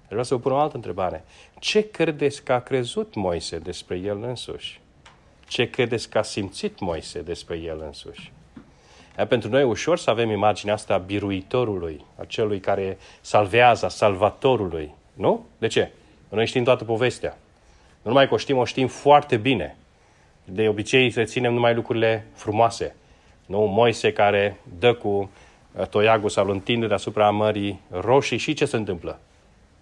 Vreau 0.09 0.25
să 0.25 0.35
vă 0.35 0.41
pun 0.41 0.53
o 0.53 0.59
altă 0.59 0.77
întrebare. 0.77 1.25
Ce 1.59 1.91
credeți 1.91 2.45
că 2.45 2.53
a 2.53 2.61
crezut 2.61 3.15
Moise 3.15 3.59
despre 3.59 3.97
el 3.97 4.23
însuși? 4.23 4.81
Ce 5.49 5.71
credeți 5.71 6.09
că 6.09 6.19
a 6.19 6.23
simțit 6.23 6.79
Moise 6.79 7.23
despre 7.23 7.57
el 7.57 7.83
însuși? 7.87 8.33
E, 9.19 9.27
pentru 9.27 9.51
noi 9.51 9.61
e 9.61 9.65
ușor 9.65 9.99
să 9.99 10.11
avem 10.11 10.31
imaginea 10.31 10.75
asta 10.75 10.95
a 10.95 10.99
biruitorului, 10.99 12.05
a 12.17 12.25
celui 12.25 12.61
care 12.61 12.99
salvează, 13.21 13.87
a 13.87 13.89
salvatorului. 13.89 14.95
Nu? 15.13 15.47
De 15.59 15.67
ce? 15.67 15.91
Noi 16.29 16.47
știm 16.47 16.65
toată 16.65 16.85
povestea. 16.85 17.39
Nu 18.03 18.11
numai 18.11 18.29
că 18.29 18.35
o 18.35 18.37
știm, 18.37 18.57
o 18.57 18.65
știm 18.65 18.87
foarte 18.87 19.37
bine. 19.37 19.77
De 20.45 20.69
obicei 20.69 21.09
reținem 21.09 21.53
numai 21.53 21.75
lucrurile 21.75 22.27
frumoase. 22.35 22.95
Nu? 23.49 23.61
Moise 23.61 24.13
care 24.13 24.61
dă 24.79 24.95
cu 24.95 25.09
uh, 25.09 25.87
toiagul 25.87 26.29
sau 26.29 26.45
îl 26.45 26.51
întinde 26.51 26.87
deasupra 26.87 27.31
mării 27.31 27.81
roșii 27.91 28.39
și 28.39 28.55
ce 28.55 28.65
se 28.65 28.77
întâmplă? 28.77 29.19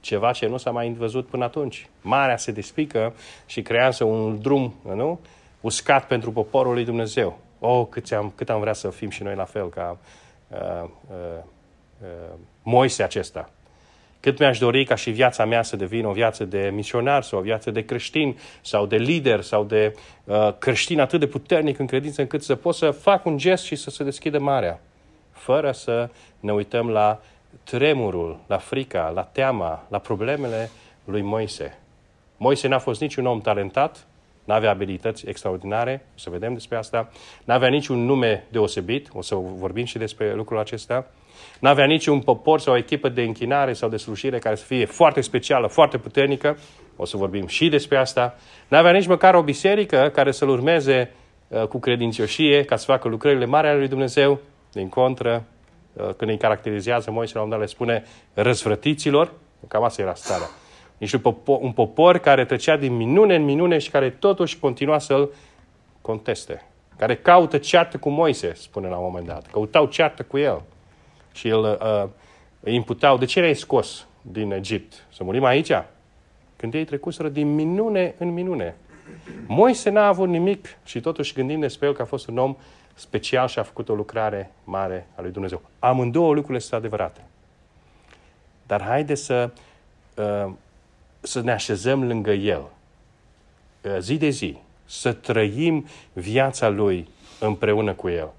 Ceva 0.00 0.32
ce 0.32 0.46
nu 0.46 0.56
s-a 0.56 0.70
mai 0.70 0.92
văzut 0.98 1.26
până 1.26 1.44
atunci. 1.44 1.88
Marea 2.00 2.36
se 2.36 2.52
despică 2.52 3.14
și 3.46 3.62
creează 3.62 4.04
un 4.04 4.40
drum 4.40 4.74
nu? 4.94 5.20
uscat 5.60 6.06
pentru 6.06 6.32
poporul 6.32 6.72
lui 6.72 6.84
Dumnezeu. 6.84 7.38
Oh, 7.58 7.86
cât 7.90 8.12
am, 8.12 8.32
cât 8.34 8.50
am 8.50 8.60
vrea 8.60 8.72
să 8.72 8.90
fim 8.90 9.10
și 9.10 9.22
noi 9.22 9.34
la 9.34 9.44
fel 9.44 9.68
ca 9.68 9.98
uh, 10.48 10.88
uh, 11.10 11.42
uh, 12.02 12.34
Moise 12.62 13.02
acesta. 13.02 13.50
Cât 14.26 14.38
mi-aș 14.38 14.58
dori 14.58 14.84
ca 14.84 14.94
și 14.94 15.10
viața 15.10 15.44
mea 15.44 15.62
să 15.62 15.76
devină 15.76 16.08
o 16.08 16.12
viață 16.12 16.44
de 16.44 16.70
misionar 16.74 17.22
sau 17.22 17.38
o 17.38 17.42
viață 17.42 17.70
de 17.70 17.84
creștin 17.84 18.38
sau 18.60 18.86
de 18.86 18.96
lider 18.96 19.40
sau 19.40 19.64
de 19.64 19.96
uh, 20.24 20.52
creștin 20.58 21.00
atât 21.00 21.20
de 21.20 21.26
puternic 21.26 21.78
în 21.78 21.86
credință 21.86 22.20
încât 22.20 22.42
să 22.42 22.54
pot 22.54 22.74
să 22.74 22.90
fac 22.90 23.24
un 23.24 23.38
gest 23.38 23.64
și 23.64 23.76
să 23.76 23.90
se 23.90 24.04
deschidă 24.04 24.38
marea. 24.38 24.80
Fără 25.32 25.72
să 25.72 26.08
ne 26.40 26.52
uităm 26.52 26.88
la 26.88 27.20
tremurul, 27.64 28.38
la 28.46 28.58
frica, 28.58 29.12
la 29.14 29.22
teama, 29.22 29.86
la 29.88 29.98
problemele 29.98 30.70
lui 31.04 31.22
Moise. 31.22 31.78
Moise 32.36 32.68
n-a 32.68 32.78
fost 32.78 33.00
niciun 33.00 33.26
om 33.26 33.40
talentat, 33.40 34.06
n-avea 34.44 34.70
abilități 34.70 35.28
extraordinare, 35.28 36.06
o 36.14 36.18
să 36.18 36.30
vedem 36.30 36.52
despre 36.52 36.76
asta, 36.76 37.10
n-avea 37.44 37.68
niciun 37.68 38.04
nume 38.04 38.44
deosebit, 38.50 39.08
o 39.12 39.22
să 39.22 39.34
vorbim 39.34 39.84
și 39.84 39.98
despre 39.98 40.34
lucrul 40.34 40.58
acesta, 40.58 41.06
n-avea 41.60 41.84
niciun 41.84 42.20
popor 42.20 42.60
sau 42.60 42.72
o 42.74 42.76
echipă 42.76 43.08
de 43.08 43.22
închinare 43.22 43.72
sau 43.72 43.88
de 43.88 43.96
slujire 43.96 44.38
care 44.38 44.54
să 44.54 44.64
fie 44.64 44.84
foarte 44.84 45.20
specială, 45.20 45.66
foarte 45.66 45.98
puternică, 45.98 46.58
o 46.96 47.04
să 47.04 47.16
vorbim 47.16 47.46
și 47.46 47.68
despre 47.68 47.96
asta, 47.96 48.34
n-avea 48.68 48.92
nici 48.92 49.06
măcar 49.06 49.34
o 49.34 49.42
biserică 49.42 50.10
care 50.14 50.30
să-l 50.30 50.48
urmeze 50.48 51.10
uh, 51.48 51.66
cu 51.66 51.78
credincioșie 51.78 52.64
ca 52.64 52.76
să 52.76 52.84
facă 52.84 53.08
lucrările 53.08 53.44
mari 53.44 53.66
ale 53.66 53.78
lui 53.78 53.88
Dumnezeu, 53.88 54.40
din 54.72 54.88
contră, 54.88 55.44
uh, 55.92 56.08
când 56.16 56.30
îi 56.30 56.36
caracterizează 56.36 57.10
Moise 57.10 57.32
la 57.34 57.42
un 57.42 57.48
dat 57.48 57.58
le 57.58 57.66
spune 57.66 58.04
răzvrătiților, 58.34 59.32
cam 59.68 59.84
asta 59.84 60.02
era 60.02 60.14
starea. 60.14 60.48
Nici 60.98 61.12
un 61.12 61.20
popor, 61.20 61.58
un 61.60 61.72
popor 61.72 62.18
care 62.18 62.44
trecea 62.44 62.76
din 62.76 62.96
minune 62.96 63.34
în 63.34 63.44
minune 63.44 63.78
și 63.78 63.90
care 63.90 64.10
totuși 64.10 64.58
continua 64.58 64.98
să-l 64.98 65.30
conteste. 66.00 66.66
Care 66.96 67.16
caută 67.16 67.58
ceartă 67.58 67.98
cu 67.98 68.08
Moise, 68.08 68.54
spune 68.54 68.88
la 68.88 68.96
un 68.96 69.04
moment 69.04 69.26
dat. 69.26 69.46
Căutau 69.46 69.86
ceartă 69.86 70.22
cu 70.22 70.38
el. 70.38 70.62
Și 71.36 71.48
îl 71.48 71.62
uh, 71.62 72.08
imputau, 72.72 73.18
de 73.18 73.24
ce 73.24 73.40
l-ai 73.40 73.54
scos 73.54 74.06
din 74.22 74.52
Egipt? 74.52 75.06
Să 75.12 75.24
murim 75.24 75.44
aici? 75.44 75.72
Când 76.56 76.74
ei 76.74 76.84
trecuseră 76.84 77.28
din 77.28 77.54
minune 77.54 78.14
în 78.18 78.32
minune. 78.32 78.76
Moise 79.46 79.90
n-a 79.90 80.06
avut 80.06 80.28
nimic 80.28 80.76
și 80.84 81.00
totuși 81.00 81.32
gândim 81.32 81.60
despre 81.60 81.86
el 81.86 81.94
că 81.94 82.02
a 82.02 82.04
fost 82.04 82.26
un 82.26 82.38
om 82.38 82.56
special 82.94 83.48
și 83.48 83.58
a 83.58 83.62
făcut 83.62 83.88
o 83.88 83.94
lucrare 83.94 84.50
mare 84.64 85.06
a 85.14 85.22
lui 85.22 85.30
Dumnezeu. 85.30 85.62
Amândouă 85.78 86.34
lucrurile 86.34 86.58
sunt 86.58 86.72
adevărate. 86.72 87.20
Dar 88.66 88.82
haide 88.82 89.14
să 89.14 89.50
uh, 90.14 90.52
să 91.20 91.40
ne 91.40 91.52
așezăm 91.52 92.06
lângă 92.06 92.32
El, 92.32 92.62
uh, 93.82 93.96
zi 93.98 94.16
de 94.16 94.28
zi, 94.28 94.56
să 94.84 95.12
trăim 95.12 95.86
viața 96.12 96.68
Lui 96.68 97.08
împreună 97.40 97.92
cu 97.92 98.08
El. 98.08 98.30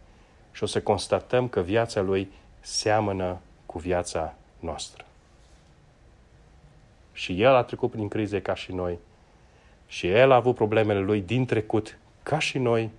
Și 0.51 0.63
o 0.63 0.65
să 0.65 0.81
constatăm 0.81 1.47
că 1.47 1.61
viața 1.61 2.01
Lui 2.01 2.31
seamănă 2.67 3.37
cu 3.65 3.79
viața 3.79 4.33
noastră. 4.59 5.05
Și 7.13 7.41
El 7.41 7.55
a 7.55 7.63
trecut 7.63 7.91
prin 7.91 8.07
crize 8.07 8.41
ca 8.41 8.55
și 8.55 8.71
noi. 8.71 8.97
Și 9.87 10.07
El 10.07 10.31
a 10.31 10.35
avut 10.35 10.55
problemele 10.55 10.99
Lui 10.99 11.21
din 11.21 11.45
trecut 11.45 11.97
ca 12.23 12.39
și 12.39 12.57
noi. 12.57 12.89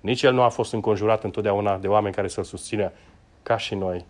Nici 0.00 0.22
El 0.22 0.32
nu 0.32 0.42
a 0.42 0.48
fost 0.48 0.72
înconjurat 0.72 1.24
întotdeauna 1.24 1.78
de 1.78 1.88
oameni 1.88 2.14
care 2.14 2.28
să-L 2.28 2.44
susțină 2.44 2.92
ca 3.42 3.56
și 3.56 3.74
noi. 3.74 4.04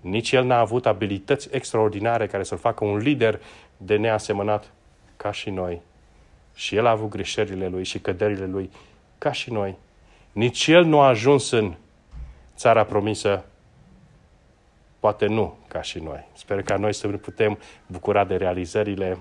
Nici 0.00 0.32
el 0.32 0.44
n-a 0.44 0.58
avut 0.58 0.86
abilități 0.86 1.48
extraordinare 1.50 2.26
care 2.26 2.42
să-l 2.42 2.58
facă 2.58 2.84
un 2.84 2.96
lider 2.96 3.40
de 3.76 3.96
neasemănat 3.96 4.70
ca 5.16 5.32
și 5.32 5.50
noi. 5.50 5.80
Și 6.54 6.76
el 6.76 6.86
a 6.86 6.90
avut 6.90 7.08
greșelile 7.08 7.68
lui 7.68 7.84
și 7.84 7.98
căderile 7.98 8.46
lui 8.46 8.70
ca 9.18 9.32
și 9.32 9.52
noi. 9.52 9.76
Nici 10.32 10.66
el 10.66 10.84
nu 10.84 11.00
a 11.00 11.06
ajuns 11.06 11.50
în 11.50 11.74
țara 12.56 12.84
promisă, 12.84 13.44
poate 15.00 15.26
nu 15.26 15.56
ca 15.68 15.82
și 15.82 15.98
noi. 15.98 16.28
Sper 16.32 16.62
ca 16.62 16.76
noi 16.76 16.94
să 16.94 17.06
ne 17.06 17.16
putem 17.16 17.58
bucura 17.86 18.24
de 18.24 18.36
realizările, 18.36 19.18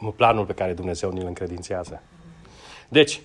uh, 0.00 0.12
planul 0.16 0.44
pe 0.44 0.52
care 0.52 0.72
Dumnezeu 0.72 1.10
ne-l 1.10 1.26
încredințează. 1.26 2.02
Deci, 2.88 3.20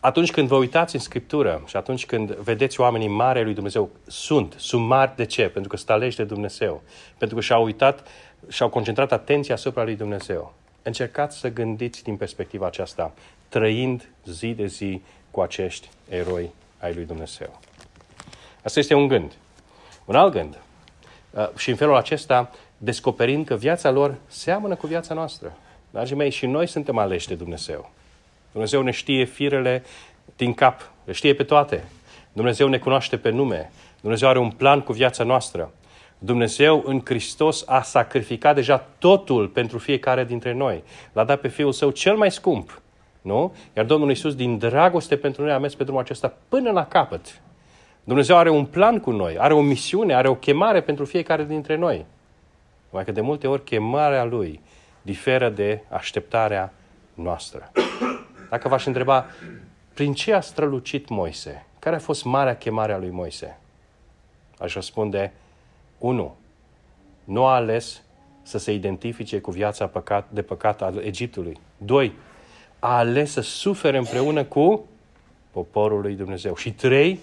atunci 0.00 0.30
când 0.30 0.48
vă 0.48 0.56
uitați 0.56 0.94
în 0.94 1.00
Scriptură 1.00 1.62
și 1.66 1.76
atunci 1.76 2.06
când 2.06 2.34
vedeți 2.34 2.80
oamenii 2.80 3.08
mari 3.08 3.44
lui 3.44 3.54
Dumnezeu, 3.54 3.90
sunt. 4.06 4.54
Sunt 4.56 4.86
mari 4.86 5.16
de 5.16 5.24
ce? 5.24 5.48
Pentru 5.48 5.70
că 5.70 5.76
sunt 5.76 5.90
aleși 5.90 6.16
de 6.16 6.24
Dumnezeu. 6.24 6.82
Pentru 7.18 7.36
că 7.36 7.42
și-au 7.42 7.64
uitat 7.64 8.06
și-au 8.48 8.68
concentrat 8.68 9.12
atenția 9.12 9.54
asupra 9.54 9.82
lui 9.82 9.96
Dumnezeu. 9.96 10.54
Încercați 10.82 11.38
să 11.38 11.48
gândiți 11.48 12.02
din 12.02 12.16
perspectiva 12.16 12.66
aceasta, 12.66 13.12
trăind 13.48 14.08
zi 14.24 14.48
de 14.48 14.66
zi 14.66 15.02
cu 15.30 15.40
acești 15.40 15.88
eroi 16.08 16.50
ai 16.78 16.94
lui 16.94 17.04
Dumnezeu. 17.04 17.60
Asta 18.62 18.78
este 18.78 18.94
un 18.94 19.08
gând. 19.08 19.32
Un 20.08 20.14
alt 20.14 20.32
gând. 20.32 20.58
Uh, 21.30 21.48
și 21.56 21.70
în 21.70 21.76
felul 21.76 21.96
acesta, 21.96 22.50
descoperind 22.76 23.46
că 23.46 23.54
viața 23.54 23.90
lor 23.90 24.14
seamănă 24.26 24.74
cu 24.74 24.86
viața 24.86 25.14
noastră. 25.14 25.56
Dragii 25.90 26.16
mei, 26.16 26.30
și 26.30 26.46
noi 26.46 26.66
suntem 26.66 26.98
aleși 26.98 27.28
de 27.28 27.34
Dumnezeu. 27.34 27.90
Dumnezeu 28.52 28.82
ne 28.82 28.90
știe 28.90 29.24
firele 29.24 29.84
din 30.36 30.54
cap, 30.54 30.90
le 31.04 31.12
știe 31.12 31.34
pe 31.34 31.42
toate. 31.42 31.84
Dumnezeu 32.32 32.68
ne 32.68 32.78
cunoaște 32.78 33.16
pe 33.16 33.30
nume. 33.30 33.70
Dumnezeu 34.00 34.28
are 34.28 34.38
un 34.38 34.50
plan 34.50 34.80
cu 34.80 34.92
viața 34.92 35.24
noastră. 35.24 35.72
Dumnezeu 36.18 36.82
în 36.86 37.00
Hristos 37.04 37.64
a 37.66 37.82
sacrificat 37.82 38.54
deja 38.54 38.86
totul 38.98 39.48
pentru 39.48 39.78
fiecare 39.78 40.24
dintre 40.24 40.52
noi. 40.52 40.82
L-a 41.12 41.24
dat 41.24 41.40
pe 41.40 41.48
Fiul 41.48 41.72
Său 41.72 41.90
cel 41.90 42.16
mai 42.16 42.30
scump. 42.30 42.80
Nu? 43.20 43.54
Iar 43.76 43.84
Domnul 43.84 44.08
Iisus, 44.08 44.34
din 44.34 44.58
dragoste 44.58 45.16
pentru 45.16 45.42
noi, 45.42 45.52
a 45.52 45.58
mers 45.58 45.74
pe 45.74 45.84
drumul 45.84 46.02
acesta 46.02 46.34
până 46.48 46.70
la 46.70 46.86
capăt. 46.86 47.40
Dumnezeu 48.08 48.36
are 48.36 48.50
un 48.50 48.64
plan 48.64 49.00
cu 49.00 49.10
noi, 49.10 49.38
are 49.38 49.54
o 49.54 49.60
misiune, 49.60 50.14
are 50.14 50.28
o 50.28 50.34
chemare 50.34 50.80
pentru 50.80 51.04
fiecare 51.04 51.44
dintre 51.44 51.76
noi. 51.76 52.06
Mai 52.90 53.04
că 53.04 53.12
de 53.12 53.20
multe 53.20 53.46
ori 53.46 53.64
chemarea 53.64 54.24
Lui 54.24 54.60
diferă 55.02 55.48
de 55.48 55.82
așteptarea 55.88 56.72
noastră. 57.14 57.72
Dacă 58.50 58.68
v-aș 58.68 58.86
întreba, 58.86 59.26
prin 59.94 60.12
ce 60.12 60.32
a 60.32 60.40
strălucit 60.40 61.08
Moise? 61.08 61.66
Care 61.78 61.96
a 61.96 61.98
fost 61.98 62.24
marea 62.24 62.56
chemare 62.56 62.92
a 62.92 62.98
lui 62.98 63.10
Moise? 63.10 63.58
Aș 64.58 64.74
răspunde, 64.74 65.32
1. 65.98 66.36
Nu 67.24 67.44
a 67.44 67.54
ales 67.54 68.02
să 68.42 68.58
se 68.58 68.72
identifice 68.72 69.40
cu 69.40 69.50
viața 69.50 69.86
păcat, 69.86 70.26
de 70.30 70.42
păcat 70.42 70.82
al 70.82 70.96
Egiptului. 70.96 71.60
2. 71.76 72.12
A 72.78 72.96
ales 72.96 73.32
să 73.32 73.40
sufere 73.40 73.98
împreună 73.98 74.44
cu 74.44 74.86
poporul 75.50 76.00
lui 76.00 76.14
Dumnezeu. 76.14 76.56
Și 76.56 76.72
3. 76.72 77.18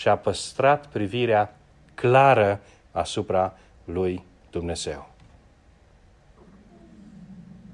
Și-a 0.00 0.16
păstrat 0.16 0.86
privirea 0.86 1.56
clară 1.94 2.60
asupra 2.90 3.54
lui 3.84 4.24
Dumnezeu. 4.50 5.08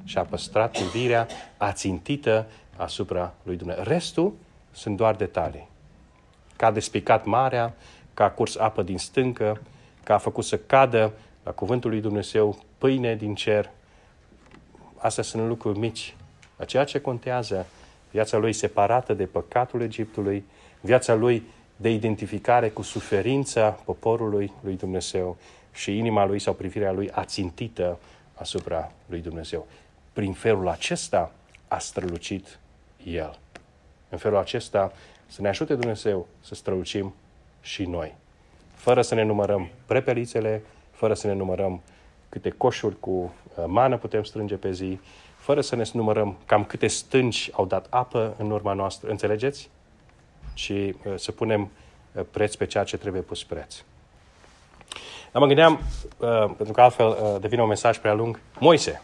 Și-a 0.05 0.25
păstrat 0.25 0.71
privirea 0.71 1.27
ațintită 1.57 2.47
asupra 2.77 3.35
lui 3.43 3.57
Dumnezeu. 3.57 3.83
Restul 3.85 4.35
sunt 4.73 4.97
doar 4.97 5.15
detalii. 5.15 5.69
Că 6.57 6.65
a 6.65 6.71
despicat 6.71 7.25
marea, 7.25 7.75
că 8.15 8.23
a 8.23 8.31
curs 8.31 8.57
apă 8.57 8.83
din 8.83 8.99
stâncă, 8.99 9.61
că 10.05 10.13
a 10.13 10.19
făcut 10.19 10.45
să 10.45 10.59
cadă 10.59 11.13
la 11.43 11.51
cuvântul 11.51 11.91
lui 11.91 12.01
Dumnezeu 12.01 12.59
pâine 12.79 13.15
din 13.15 13.35
cer. 13.35 13.71
Astea 14.97 15.23
sunt 15.23 15.47
lucruri 15.47 15.79
mici. 15.79 16.17
La 16.57 16.65
ceea 16.65 16.85
ce 16.85 17.01
contează, 17.01 17.67
viața 18.11 18.37
lui 18.37 18.53
separată 18.53 19.15
de 19.15 19.27
păcatul 19.27 19.81
Egiptului, 19.81 20.45
viața 20.81 21.15
lui 21.15 21.55
de 21.77 21.91
identificare 21.91 22.69
cu 22.69 22.83
suferința 22.83 23.71
poporului 23.71 24.53
lui 24.61 24.77
Dumnezeu 24.77 25.37
și 25.73 25.97
inima 25.97 26.25
lui 26.25 26.39
sau 26.39 26.55
privirea 26.55 26.93
lui 26.93 27.11
ațintită 27.11 27.99
asupra 28.35 28.93
lui 29.07 29.21
Dumnezeu. 29.21 29.67
Prin 30.13 30.33
felul 30.33 30.69
acesta 30.69 31.33
a 31.69 31.79
strălucit 31.79 32.59
el 33.05 33.39
în 34.09 34.19
felul 34.19 34.39
acesta 34.39 34.93
să 35.27 35.43
ne 35.43 35.49
ajute 35.49 35.75
Dumnezeu 35.75 36.27
să 36.41 36.55
strălucim 36.55 37.15
și 37.61 37.85
noi. 37.85 38.15
Fără 38.75 39.03
să 39.03 39.15
ne 39.15 39.23
numărăm 39.23 39.69
prepelițele, 39.87 40.63
fără 40.91 41.15
să 41.15 41.27
ne 41.27 41.33
numărăm 41.33 41.81
câte 42.29 42.51
coșuri 42.51 43.01
cu 43.01 43.11
uh, 43.11 43.65
mană 43.67 43.97
putem 43.97 44.23
strânge 44.23 44.55
pe 44.55 44.73
zi, 44.73 44.99
fără 45.37 45.61
să 45.61 45.77
ne 45.77 45.85
numărăm 45.93 46.37
cam 46.45 46.65
câte 46.65 46.87
stânci 46.87 47.51
au 47.53 47.67
dat 47.67 47.87
apă 47.91 48.35
în 48.39 48.51
urma 48.51 48.73
noastră. 48.73 49.11
Înțelegeți? 49.11 49.71
Și 50.57 50.95
uh, 51.05 51.13
să 51.17 51.33
punem 51.33 51.71
uh, 52.13 52.23
preț 52.31 52.55
pe 52.55 52.67
ceea 52.67 52.85
ce 52.85 52.97
trebuie 52.97 53.23
pus 53.23 53.45
preț. 53.45 53.75
Dar 55.33 55.43
mă 55.43 55.47
gândeam, 55.47 55.81
pentru 56.57 56.73
că 56.73 56.81
altfel 56.81 57.39
devine 57.41 57.63
un 57.63 57.69
mesaj 57.69 57.99
prea 57.99 58.15
lung, 58.15 58.41
Moise. 58.59 59.03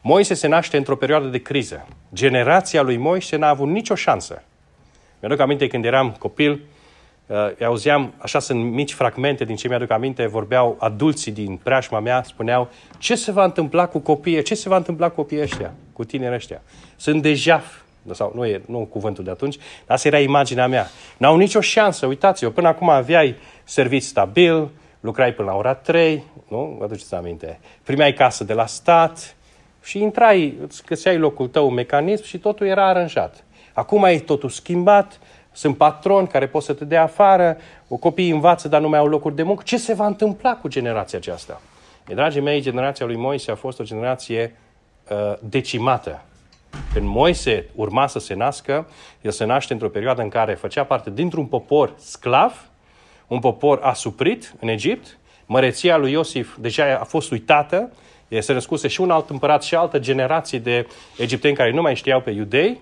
Moise 0.00 0.34
se 0.34 0.46
naște 0.46 0.76
într-o 0.76 0.96
perioadă 0.96 1.26
de 1.26 1.42
criză. 1.42 1.86
Generația 2.14 2.82
lui 2.82 2.96
Moise 2.96 3.36
n-a 3.36 3.48
avut 3.48 3.68
nicio 3.68 3.94
șansă. 3.94 4.42
Mi-aduc 5.20 5.40
aminte 5.40 5.66
când 5.66 5.84
eram 5.84 6.16
copil, 6.18 6.60
uh, 7.26 7.64
auzeam, 7.66 8.14
așa 8.18 8.38
sunt 8.38 8.64
mici 8.64 8.92
fragmente 8.92 9.44
din 9.44 9.56
ce 9.56 9.68
mi-aduc 9.68 9.90
aminte, 9.90 10.26
vorbeau 10.26 10.76
adulții 10.78 11.32
din 11.32 11.56
preajma 11.56 12.00
mea, 12.00 12.22
spuneau 12.22 12.70
ce 12.98 13.14
se 13.14 13.32
va 13.32 13.44
întâmpla 13.44 13.86
cu 13.86 13.98
copiii, 13.98 14.42
ce 14.42 14.54
se 14.54 14.68
va 14.68 14.76
întâmpla 14.76 15.08
cu 15.08 15.14
copiii 15.14 15.42
ăștia, 15.42 15.72
cu 15.92 16.04
tinerii 16.04 16.34
ăștia. 16.34 16.62
Sunt 16.96 17.22
deja, 17.22 17.62
sau 18.12 18.32
nu 18.34 18.46
e 18.46 18.62
nu 18.66 18.78
cuvântul 18.78 19.24
de 19.24 19.30
atunci, 19.30 19.56
dar 19.56 19.96
asta 19.96 20.08
era 20.08 20.18
imaginea 20.18 20.66
mea. 20.66 20.86
N-au 21.16 21.36
nicio 21.36 21.60
șansă, 21.60 22.06
uitați-vă, 22.06 22.50
până 22.50 22.68
acum 22.68 22.88
aveai 22.88 23.36
serviciu 23.64 24.06
stabil, 24.06 24.68
lucrai 25.00 25.32
până 25.32 25.50
la 25.50 25.56
ora 25.56 25.74
3, 25.74 26.24
nu? 26.48 26.76
Vă 26.78 26.84
aduceți 26.84 27.14
aminte. 27.14 27.60
Primeai 27.82 28.12
casă 28.12 28.44
de 28.44 28.52
la 28.52 28.66
stat 28.66 29.36
și 29.82 30.02
intrai, 30.02 30.54
îți 30.62 30.84
găseai 30.84 31.18
locul 31.18 31.48
tău, 31.48 31.66
un 31.66 31.74
mecanism 31.74 32.24
și 32.24 32.38
totul 32.38 32.66
era 32.66 32.88
aranjat. 32.88 33.44
Acum 33.72 34.04
e 34.04 34.18
totul 34.18 34.48
schimbat, 34.48 35.20
sunt 35.52 35.76
patroni 35.76 36.28
care 36.28 36.46
pot 36.46 36.62
să 36.62 36.72
te 36.72 36.84
dea 36.84 37.02
afară, 37.02 37.56
copiii 38.00 38.30
învață, 38.30 38.68
dar 38.68 38.80
nu 38.80 38.88
mai 38.88 38.98
au 38.98 39.06
locuri 39.06 39.34
de 39.34 39.42
muncă. 39.42 39.62
Ce 39.66 39.76
se 39.76 39.94
va 39.94 40.06
întâmpla 40.06 40.56
cu 40.56 40.68
generația 40.68 41.18
aceasta? 41.18 41.60
E, 42.08 42.14
dragii 42.14 42.40
mei, 42.40 42.60
generația 42.60 43.06
lui 43.06 43.16
Moise 43.16 43.50
a 43.50 43.54
fost 43.54 43.80
o 43.80 43.84
generație 43.84 44.56
uh, 45.10 45.34
decimată. 45.40 46.22
Când 46.92 47.06
Moise 47.06 47.66
urma 47.74 48.06
să 48.06 48.18
se 48.18 48.34
nască, 48.34 48.88
el 49.20 49.30
se 49.30 49.44
naște 49.44 49.72
într-o 49.72 49.88
perioadă 49.88 50.22
în 50.22 50.28
care 50.28 50.54
făcea 50.54 50.84
parte 50.84 51.10
dintr-un 51.10 51.46
popor 51.46 51.94
sclav, 51.96 52.68
un 53.26 53.38
popor 53.38 53.80
asuprit 53.82 54.54
în 54.60 54.68
Egipt, 54.68 55.18
măreția 55.46 55.96
lui 55.96 56.12
Iosif 56.12 56.56
deja 56.56 56.98
a 57.00 57.04
fost 57.04 57.30
uitată, 57.30 57.92
este 58.28 58.52
născuse 58.52 58.88
și 58.88 59.00
un 59.00 59.10
alt 59.10 59.30
împărat 59.30 59.62
și 59.62 59.74
altă 59.74 59.98
generație 59.98 60.58
de 60.58 60.86
egipteni 61.18 61.56
care 61.56 61.70
nu 61.70 61.82
mai 61.82 61.94
știau 61.94 62.20
pe 62.20 62.30
iudei, 62.30 62.80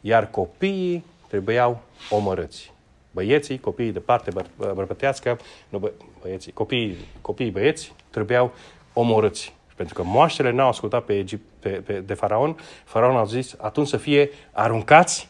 iar 0.00 0.30
copiii 0.30 1.04
trebuiau 1.28 1.80
omorâți. 2.10 2.72
Băieții, 3.10 3.58
copiii 3.58 3.92
de 3.92 3.98
parte 3.98 4.30
bă, 4.30 4.72
bărbătească, 4.74 5.38
nu 5.68 5.78
bă, 5.78 5.92
băieții, 6.20 6.52
copiii, 6.52 6.96
copiii 7.20 7.50
băieți 7.50 7.92
trebuiau 8.10 8.52
omorâți. 8.92 9.54
Pentru 9.76 9.94
că 9.94 10.02
moaștele 10.02 10.50
n-au 10.50 10.68
ascultat 10.68 11.04
pe, 11.04 11.18
Egipt, 11.18 11.44
pe, 11.58 11.68
pe, 11.68 12.00
de 12.00 12.14
faraon, 12.14 12.56
faraon 12.84 13.16
a 13.16 13.24
zis 13.24 13.54
atunci 13.60 13.88
să 13.88 13.96
fie 13.96 14.30
aruncați 14.52 15.28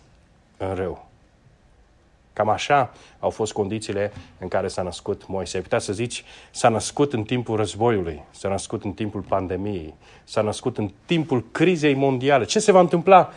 în 0.56 0.74
râu. 0.74 1.10
Cam 2.32 2.48
așa 2.48 2.92
au 3.20 3.30
fost 3.30 3.52
condițiile 3.52 4.12
în 4.38 4.48
care 4.48 4.68
s-a 4.68 4.82
născut 4.82 5.26
Moise. 5.26 5.56
Ai 5.56 5.62
putea 5.62 5.78
să 5.78 5.92
zici, 5.92 6.24
s-a 6.50 6.68
născut 6.68 7.12
în 7.12 7.22
timpul 7.22 7.56
războiului, 7.56 8.22
s-a 8.30 8.48
născut 8.48 8.84
în 8.84 8.92
timpul 8.92 9.20
pandemiei, 9.20 9.94
s-a 10.24 10.40
născut 10.40 10.78
în 10.78 10.90
timpul 11.06 11.44
crizei 11.52 11.94
mondiale. 11.94 12.44
Ce 12.44 12.58
se 12.58 12.72
va 12.72 12.80
întâmpla 12.80 13.32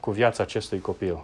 cu 0.00 0.10
viața 0.10 0.42
acestui 0.42 0.80
copil. 0.80 1.18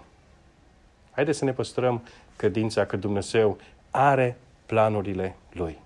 Haideți 1.10 1.38
să 1.38 1.44
ne 1.44 1.52
păstrăm 1.52 2.02
credința 2.36 2.84
că 2.84 2.96
Dumnezeu 2.96 3.58
are 3.90 4.36
planurile 4.66 5.36
Lui. 5.52 5.78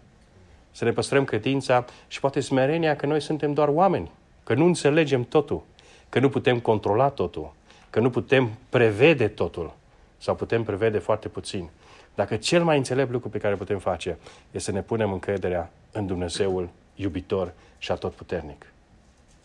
Să 0.74 0.84
ne 0.84 0.92
păstrăm 0.92 1.24
credința 1.24 1.84
și 2.08 2.20
poate 2.20 2.40
smerenia 2.40 2.96
că 2.96 3.06
noi 3.06 3.20
suntem 3.20 3.52
doar 3.52 3.68
oameni, 3.68 4.10
că 4.44 4.54
nu 4.54 4.64
înțelegem 4.64 5.24
totul, 5.24 5.62
că 6.08 6.18
nu 6.18 6.28
putem 6.28 6.60
controla 6.60 7.08
totul, 7.08 7.52
că 7.90 8.00
nu 8.00 8.10
putem 8.10 8.50
prevede 8.68 9.28
totul 9.28 9.72
sau 10.18 10.34
putem 10.34 10.62
prevede 10.62 10.98
foarte 10.98 11.28
puțin. 11.28 11.70
Dacă 12.14 12.36
cel 12.36 12.64
mai 12.64 12.76
înțelept 12.76 13.10
lucru 13.10 13.28
pe 13.28 13.38
care 13.38 13.54
putem 13.54 13.78
face 13.78 14.18
este 14.50 14.70
să 14.70 14.72
ne 14.72 14.82
punem 14.82 15.12
încrederea 15.12 15.70
în 15.92 16.06
Dumnezeul 16.06 16.68
iubitor 16.94 17.52
și 17.78 17.92
atotputernic. 17.92 18.66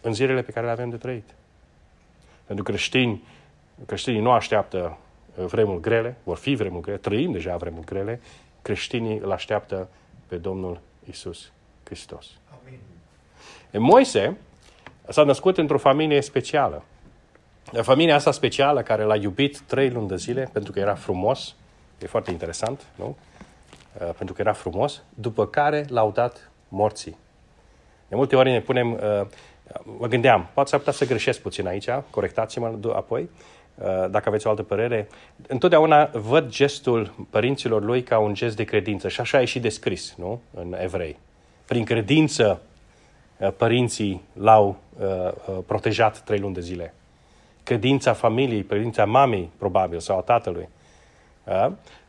În 0.02 0.14
zilele 0.14 0.42
pe 0.42 0.52
care 0.52 0.66
le 0.66 0.72
avem 0.72 0.90
de 0.90 0.98
trăit. 0.98 1.30
Pentru 2.46 2.64
creștini, 2.64 3.24
creștinii 3.86 4.22
nu 4.22 4.32
așteaptă 4.32 4.98
uh, 5.36 5.46
vremuri 5.46 5.82
grele, 5.82 6.18
vor 6.24 6.38
fi 6.38 6.56
vremuri 6.56 6.82
grele, 6.82 6.98
trăim 6.98 7.32
deja 7.32 7.58
vremuri 7.58 7.86
grele, 7.86 8.22
creștinii 8.62 9.18
îl 9.18 9.32
așteaptă 9.32 9.90
pe 10.28 10.36
Domnul 10.36 10.80
Isus 11.10 11.52
Hristos. 11.84 12.28
Amin. 12.62 12.80
Moise 13.72 14.38
s-a 15.08 15.24
născut 15.24 15.58
într-o 15.58 15.78
familie 15.78 16.22
specială. 16.22 16.84
Familia 17.82 18.16
asta 18.16 18.32
specială 18.32 18.82
care 18.82 19.04
l-a 19.04 19.16
iubit 19.16 19.60
trei 19.60 19.90
luni 19.90 20.08
de 20.08 20.16
zile 20.16 20.50
pentru 20.54 20.72
că 20.72 20.80
era 20.80 20.96
frumos, 20.96 21.56
e 22.02 22.06
foarte 22.06 22.32
interesant, 22.32 22.86
nu? 22.96 23.18
Uh, 24.02 24.10
pentru 24.18 24.36
că 24.36 24.42
era 24.42 24.54
frumos, 24.54 25.02
după 25.10 25.48
care 25.48 25.86
l-au 25.90 26.12
dat 26.12 26.52
morții. 26.68 27.18
De 28.08 28.16
multe 28.16 28.36
ori 28.36 28.52
ne 28.52 28.62
punem, 28.62 28.92
uh, 28.92 29.00
mă 29.98 30.08
gândeam, 30.08 30.50
poate 30.54 30.70
s-ar 30.70 30.80
putea 30.80 30.94
să 30.94 31.06
greșesc 31.06 31.40
puțin 31.40 31.68
aici, 31.68 31.90
corectați-mă 32.10 32.80
apoi, 32.94 33.22
uh, 33.22 33.30
dacă 34.10 34.24
aveți 34.26 34.48
o 34.48 34.50
altă 34.50 34.64
părere. 34.64 35.08
Întotdeauna 35.48 36.06
văd 36.06 36.50
gestul 36.50 37.14
părinților 37.30 37.84
lui 37.84 38.04
ca 38.04 38.20
un 38.20 38.34
gest 38.34 38.56
de 38.56 38.64
credință 38.64 39.08
și 39.08 39.22
așa 39.22 39.42
e 39.42 39.46
și 39.46 39.60
descris, 39.60 40.16
nu? 40.18 40.42
În 40.54 40.76
evrei. 40.82 41.18
Prin 41.66 41.84
credință, 41.84 42.62
uh, 43.38 43.52
părinții 43.58 44.22
l-au 44.34 44.78
protejat 45.66 46.20
trei 46.20 46.40
luni 46.40 46.54
de 46.54 46.62
zile. 46.62 46.94
Credința 47.64 48.14
familiei, 48.14 48.64
credința 48.64 49.06
mamei, 49.06 49.50
probabil, 49.58 50.00
sau 50.00 50.18
a 50.18 50.22
tatălui. 50.22 50.70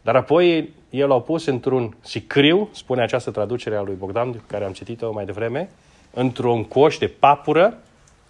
Dar 0.02 0.16
apoi 0.16 0.72
el 0.90 1.08
l-au 1.08 1.22
pus 1.22 1.46
într-un 1.46 1.96
sicriu, 2.00 2.68
spune 2.72 3.02
această 3.02 3.30
traducere 3.30 3.76
a 3.76 3.82
lui 3.82 3.94
Bogdan, 3.94 4.42
care 4.46 4.64
am 4.64 4.72
citit-o 4.72 5.12
mai 5.12 5.24
devreme, 5.24 5.68
într-un 6.14 6.64
coș 6.64 6.98
de 6.98 7.06
papură, 7.06 7.78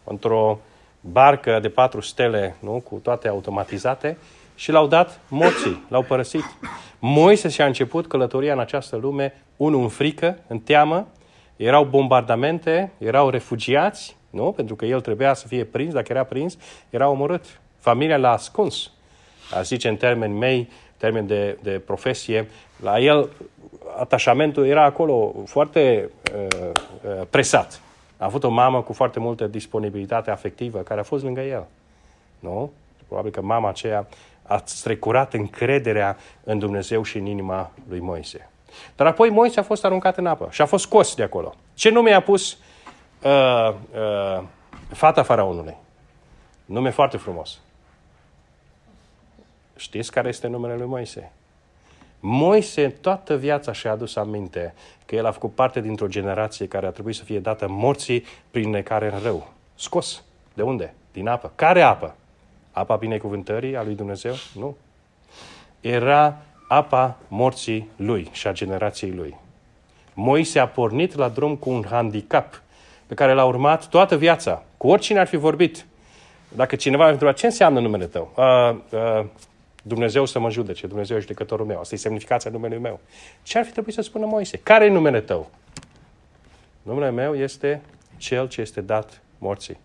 într-o 0.05 0.59
barcă 1.01 1.59
de 1.63 1.69
patru 1.69 2.01
stele, 2.01 2.57
nu? 2.61 2.83
cu 2.89 2.95
toate 3.03 3.29
automatizate, 3.29 4.17
și 4.55 4.71
l-au 4.71 4.87
dat 4.87 5.21
morții, 5.29 5.85
l-au 5.89 6.03
părăsit. 6.03 6.45
Moise 6.99 7.49
și-a 7.49 7.67
început 7.67 8.07
călătoria 8.07 8.53
în 8.53 8.59
această 8.59 8.97
lume, 8.97 9.45
unul 9.57 9.83
în 9.83 9.89
frică, 9.89 10.39
în 10.47 10.59
teamă, 10.59 11.09
erau 11.57 11.85
bombardamente, 11.85 12.93
erau 12.99 13.29
refugiați, 13.29 14.17
nu? 14.31 14.53
Pentru 14.53 14.75
că 14.75 14.85
el 14.85 15.01
trebuia 15.01 15.35
să 15.35 15.47
fie 15.47 15.65
prins, 15.65 15.93
dacă 15.93 16.13
era 16.13 16.25
prins, 16.25 16.57
era 16.91 17.09
omorât. 17.09 17.61
Familia 17.79 18.17
l-a 18.17 18.33
ascuns. 18.33 18.91
A 19.55 19.63
zice 19.63 19.89
în 19.89 19.97
termeni 19.97 20.39
mei, 20.39 20.69
termen 20.97 21.27
de, 21.27 21.59
de 21.63 21.71
profesie, 21.71 22.49
la 22.83 22.99
el 22.99 23.29
atașamentul 23.99 24.67
era 24.67 24.85
acolo 24.85 25.35
foarte 25.47 26.11
uh, 26.35 26.67
uh, 26.67 27.27
presat. 27.31 27.81
A 28.21 28.25
avut 28.25 28.45
o 28.45 28.49
mamă 28.49 28.83
cu 28.83 28.93
foarte 28.93 29.19
multă 29.19 29.47
disponibilitate 29.47 30.31
afectivă 30.31 30.79
care 30.79 31.01
a 31.01 31.03
fost 31.03 31.25
lângă 31.25 31.41
el. 31.41 31.67
Nu? 32.39 32.73
Probabil 33.07 33.31
că 33.31 33.41
mama 33.41 33.69
aceea 33.69 34.07
a 34.43 34.63
strecurat 34.65 35.35
încrederea 35.35 36.17
în 36.45 36.59
Dumnezeu 36.59 37.03
și 37.03 37.19
în 37.19 37.27
inima 37.27 37.71
lui 37.89 38.01
Moise. 38.01 38.51
Dar 38.97 39.07
apoi 39.07 39.31
Moise 39.31 39.61
a 39.61 39.63
fost 39.63 39.85
aruncat 39.85 40.17
în 40.17 40.27
apă 40.27 40.49
și 40.51 40.63
a 40.63 40.67
fost 40.67 40.85
scos 40.85 41.15
de 41.15 41.23
acolo. 41.23 41.55
Ce 41.75 41.91
nume 41.91 42.13
a 42.13 42.21
pus 42.21 42.59
uh, 43.23 43.75
uh, 43.95 44.43
fata 44.89 45.23
faraonului? 45.23 45.77
Nume 46.65 46.91
foarte 46.91 47.17
frumos. 47.17 47.59
Știți 49.77 50.11
care 50.11 50.29
este 50.29 50.47
numele 50.47 50.77
lui 50.77 50.87
Moise? 50.87 51.33
Moise 52.21 52.89
toată 52.89 53.37
viața 53.37 53.73
și-a 53.73 53.91
adus 53.91 54.17
aminte 54.17 54.75
că 55.07 55.15
el 55.15 55.27
a 55.27 55.31
făcut 55.31 55.55
parte 55.55 55.81
dintr-o 55.81 56.07
generație 56.07 56.67
care 56.67 56.87
a 56.87 56.91
trebuit 56.91 57.15
să 57.15 57.25
fie 57.25 57.39
dată 57.39 57.67
morții 57.69 58.25
prin 58.51 58.71
necare 58.71 59.13
în 59.13 59.19
rău. 59.23 59.53
Scos. 59.75 60.23
De 60.55 60.63
unde? 60.63 60.95
Din 61.13 61.29
apă. 61.29 61.53
Care 61.55 61.83
apă? 61.83 62.15
Apa 62.73 62.97
binecuvântării 62.97 63.77
a 63.77 63.83
lui 63.83 63.95
Dumnezeu? 63.95 64.35
Nu. 64.55 64.77
Era 65.81 66.37
apa 66.69 67.17
morții 67.29 67.89
lui 67.97 68.29
și 68.33 68.47
a 68.47 68.53
generației 68.53 69.11
lui. 69.11 69.37
Moise 70.15 70.59
a 70.59 70.69
pornit 70.69 71.15
la 71.15 71.29
drum 71.29 71.57
cu 71.57 71.71
un 71.71 71.85
handicap 71.91 72.63
pe 73.07 73.15
care 73.15 73.33
l-a 73.33 73.45
urmat 73.45 73.87
toată 73.87 74.17
viața. 74.17 74.63
Cu 74.77 74.89
oricine 74.89 75.19
ar 75.19 75.27
fi 75.27 75.37
vorbit. 75.37 75.87
Dacă 76.49 76.77
cineva 76.77 77.05
ar 77.05 77.11
întreba 77.11 77.33
ce 77.33 77.47
înseamnă 77.47 77.81
numele 77.81 78.07
tău? 78.07 78.33
Uh, 78.37 78.77
uh, 78.91 79.25
Dumnezeu 79.83 80.25
să 80.25 80.39
mă 80.39 80.51
judece, 80.51 80.87
Dumnezeu 80.87 81.17
e 81.17 81.21
judecătorul 81.21 81.67
meu. 81.67 81.79
Asta 81.81 81.95
e 81.95 81.99
semnificația 81.99 82.51
numelui 82.51 82.79
meu. 82.79 83.01
Ce 83.43 83.59
ar 83.59 83.65
fi 83.65 83.73
trebuit 83.73 83.95
să 83.95 84.01
spună 84.01 84.27
Moise? 84.27 84.57
Care 84.57 84.85
e 84.85 84.89
numele 84.89 85.21
tău? 85.21 85.51
Numele 86.83 87.11
meu 87.11 87.37
este 87.37 87.83
cel 88.17 88.49
ce 88.49 88.61
este 88.61 88.81
dat 88.81 89.23
morții. 89.39 89.79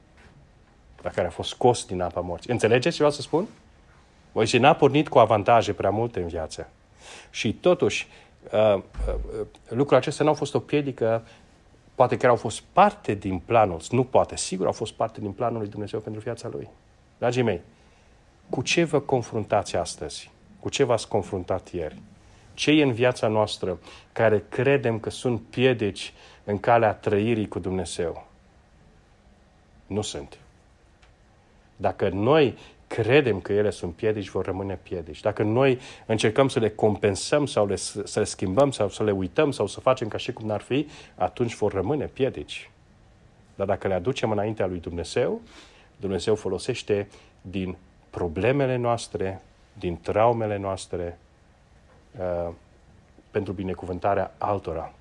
La 1.01 1.10
care 1.10 1.27
a 1.27 1.29
fost 1.29 1.49
scos 1.49 1.86
din 1.86 2.01
apa 2.01 2.19
morții. 2.19 2.51
Înțelegeți 2.51 2.89
ce 2.89 2.95
vreau 2.95 3.12
să 3.12 3.21
spun? 3.21 3.47
Moise 4.31 4.58
n-a 4.58 4.73
pornit 4.73 5.08
cu 5.08 5.17
avantaje 5.17 5.73
prea 5.73 5.89
multe 5.89 6.19
în 6.19 6.27
viață. 6.27 6.69
Și 7.29 7.53
totuși, 7.53 8.08
uh, 8.51 8.75
uh, 8.75 9.45
lucrul 9.67 9.97
acesta 9.97 10.23
nu 10.23 10.29
a 10.29 10.34
fost 10.34 10.53
o 10.53 10.60
piedică, 10.60 11.23
poate 11.95 12.17
că 12.17 12.27
au 12.27 12.36
fost 12.36 12.62
parte 12.73 13.13
din 13.13 13.39
planul, 13.39 13.81
nu 13.89 14.03
poate, 14.03 14.36
sigur 14.36 14.65
au 14.65 14.71
fost 14.71 14.93
parte 14.93 15.19
din 15.19 15.31
planul 15.31 15.60
lui 15.60 15.69
Dumnezeu 15.69 15.99
pentru 15.99 16.21
viața 16.21 16.49
lui. 16.51 16.69
Dragii 17.17 17.41
mei, 17.41 17.62
cu 18.49 18.62
ce 18.62 18.84
vă 18.84 18.99
confruntați 18.99 19.75
astăzi? 19.75 20.31
Cu 20.60 20.69
ce 20.69 20.84
v-ați 20.84 21.08
confruntat 21.08 21.71
ieri? 21.71 22.01
Ce 22.53 22.71
e 22.71 22.84
în 22.84 22.91
viața 22.91 23.27
noastră 23.27 23.79
care 24.12 24.43
credem 24.49 24.99
că 24.99 25.10
sunt 25.10 25.41
piedici 25.41 26.13
în 26.43 26.60
calea 26.60 26.93
trăirii 26.93 27.47
cu 27.47 27.60
Dumnezeu? 27.60 28.27
Nu 29.88 30.01
sunt. 30.01 30.38
Dacă 31.75 32.10
noi 32.10 32.58
credem 32.88 33.39
că 33.39 33.53
ele 33.53 33.69
sunt 33.69 33.93
piedici, 33.93 34.29
vor 34.29 34.45
rămâne 34.45 34.79
piedici. 34.84 35.21
Dacă 35.21 35.43
noi 35.43 35.79
încercăm 36.05 36.47
să 36.47 36.60
le 36.60 36.69
compensăm 36.69 37.45
sau 37.45 37.67
le, 37.67 37.75
să 37.75 38.19
le 38.19 38.23
schimbăm 38.23 38.71
sau 38.71 38.89
să 38.89 39.03
le 39.03 39.12
uităm 39.12 39.51
sau 39.51 39.67
să 39.67 39.79
facem 39.79 40.08
ca 40.08 40.17
și 40.17 40.34
cum 40.34 40.45
n-ar 40.45 40.62
fi, 40.62 40.88
atunci 41.15 41.55
vor 41.55 41.73
rămâne 41.73 42.05
piedici. 42.05 42.69
Dar 43.55 43.67
dacă 43.67 43.88
le 43.88 43.93
aducem 43.93 44.31
înaintea 44.31 44.65
lui 44.65 44.79
Dumnezeu, 44.79 45.41
Dumnezeu 45.97 46.36
folosește 46.36 47.08
din 47.41 47.77
problemele 48.15 48.75
noastre, 48.75 49.41
din 49.73 49.99
traumele 50.01 50.58
noastre, 50.58 51.19
uh, 52.19 52.54
pentru 53.32 53.54
binecuvântarea 53.54 54.34
altora 54.38 54.93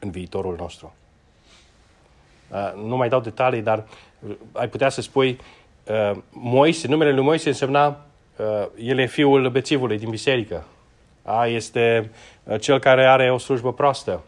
în 0.00 0.10
viitorul 0.10 0.56
nostru. 0.58 0.94
Uh, 2.48 2.72
nu 2.84 2.96
mai 2.96 3.08
dau 3.08 3.20
detalii, 3.20 3.62
dar 3.62 3.84
ai 4.52 4.68
putea 4.68 4.88
să 4.88 5.00
spui 5.00 5.38
uh, 5.86 6.18
Moise, 6.30 6.88
numele 6.88 7.12
lui 7.12 7.22
Moise 7.22 7.48
însemna 7.48 7.86
uh, 8.36 8.66
el 8.78 8.98
e 8.98 9.06
fiul 9.06 9.50
bețivului 9.50 9.98
din 9.98 10.10
biserică. 10.10 10.64
A 11.22 11.46
este 11.46 12.10
uh, 12.44 12.60
cel 12.60 12.78
care 12.78 13.06
are 13.06 13.32
o 13.32 13.38
slujbă 13.38 13.72
proastă. 13.72 14.22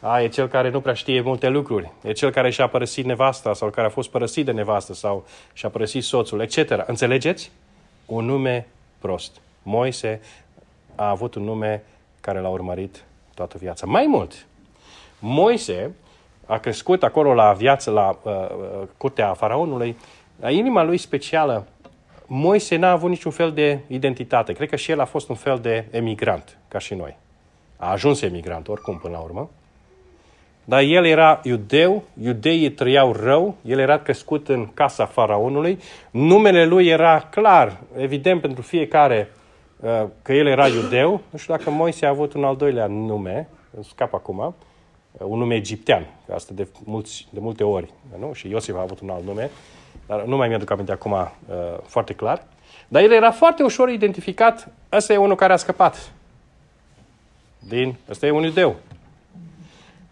A, 0.00 0.22
e 0.22 0.28
cel 0.28 0.48
care 0.48 0.70
nu 0.70 0.80
prea 0.80 0.94
știe 0.94 1.20
multe 1.20 1.48
lucruri. 1.48 1.90
E 2.02 2.12
cel 2.12 2.30
care 2.30 2.50
și-a 2.50 2.66
părăsit 2.66 3.04
nevasta 3.04 3.54
sau 3.54 3.70
care 3.70 3.86
a 3.86 3.90
fost 3.90 4.10
părăsit 4.10 4.44
de 4.44 4.52
nevastă 4.52 4.94
sau 4.94 5.26
și-a 5.52 5.68
părăsit 5.68 6.04
soțul, 6.04 6.40
etc. 6.40 6.84
Înțelegeți? 6.86 7.50
Un 8.06 8.24
nume 8.24 8.66
prost. 8.98 9.40
Moise 9.62 10.20
a 10.94 11.08
avut 11.08 11.34
un 11.34 11.42
nume 11.42 11.82
care 12.20 12.40
l-a 12.40 12.48
urmărit 12.48 13.04
toată 13.34 13.58
viața. 13.58 13.86
Mai 13.86 14.06
mult, 14.06 14.46
Moise 15.18 15.94
a 16.46 16.58
crescut 16.58 17.02
acolo 17.02 17.34
la 17.34 17.52
viață, 17.52 17.90
la 17.90 18.18
uh, 18.22 18.32
uh, 18.32 18.86
curtea 18.96 19.34
faraonului, 19.34 19.96
la 20.40 20.50
inima 20.50 20.82
lui 20.82 20.98
specială, 20.98 21.66
Moise 22.26 22.76
n-a 22.76 22.90
avut 22.90 23.08
niciun 23.08 23.30
fel 23.30 23.52
de 23.52 23.78
identitate. 23.86 24.52
Cred 24.52 24.68
că 24.68 24.76
și 24.76 24.90
el 24.90 25.00
a 25.00 25.04
fost 25.04 25.28
un 25.28 25.34
fel 25.34 25.58
de 25.58 25.84
emigrant, 25.90 26.58
ca 26.68 26.78
și 26.78 26.94
noi. 26.94 27.16
A 27.76 27.90
ajuns 27.90 28.22
emigrant, 28.22 28.68
oricum, 28.68 28.98
până 28.98 29.16
la 29.16 29.22
urmă. 29.22 29.50
Dar 30.64 30.82
el 30.82 31.04
era 31.04 31.40
iudeu, 31.42 32.02
iudeii 32.22 32.70
trăiau 32.70 33.12
rău, 33.12 33.56
el 33.64 33.78
era 33.78 33.98
crescut 33.98 34.48
în 34.48 34.68
casa 34.74 35.06
faraonului, 35.06 35.78
numele 36.10 36.64
lui 36.64 36.86
era 36.86 37.20
clar, 37.30 37.76
evident 37.96 38.40
pentru 38.40 38.62
fiecare 38.62 39.32
uh, 39.80 40.04
că 40.22 40.32
el 40.32 40.46
era 40.46 40.66
iudeu. 40.66 41.20
Nu 41.30 41.38
știu 41.38 41.54
dacă 41.56 41.70
Moise 41.70 42.06
a 42.06 42.08
avut 42.08 42.32
un 42.32 42.44
al 42.44 42.56
doilea 42.56 42.86
nume, 42.86 43.48
scap 43.80 44.14
acum, 44.14 44.54
un 45.18 45.38
nume 45.38 45.54
egiptean, 45.54 46.06
asta 46.34 46.52
de, 46.54 46.68
mulți, 46.84 47.26
de 47.30 47.40
multe 47.40 47.64
ori, 47.64 47.92
nu? 48.18 48.32
și 48.32 48.48
Iosif 48.48 48.74
a 48.74 48.80
avut 48.80 49.00
un 49.00 49.10
alt 49.10 49.24
nume, 49.24 49.50
dar 50.06 50.22
nu 50.22 50.36
mai 50.36 50.48
mi-aduc 50.48 50.70
aminte 50.70 50.92
acum 50.92 51.12
uh, 51.12 51.26
foarte 51.86 52.12
clar. 52.12 52.42
Dar 52.88 53.02
el 53.02 53.12
era 53.12 53.30
foarte 53.30 53.62
ușor 53.62 53.88
identificat, 53.88 54.68
ăsta 54.92 55.12
e 55.12 55.16
unul 55.16 55.36
care 55.36 55.52
a 55.52 55.56
scăpat. 55.56 56.12
Din, 57.58 57.96
ăsta 58.10 58.26
e 58.26 58.30
un 58.30 58.42
iudeu. 58.42 58.76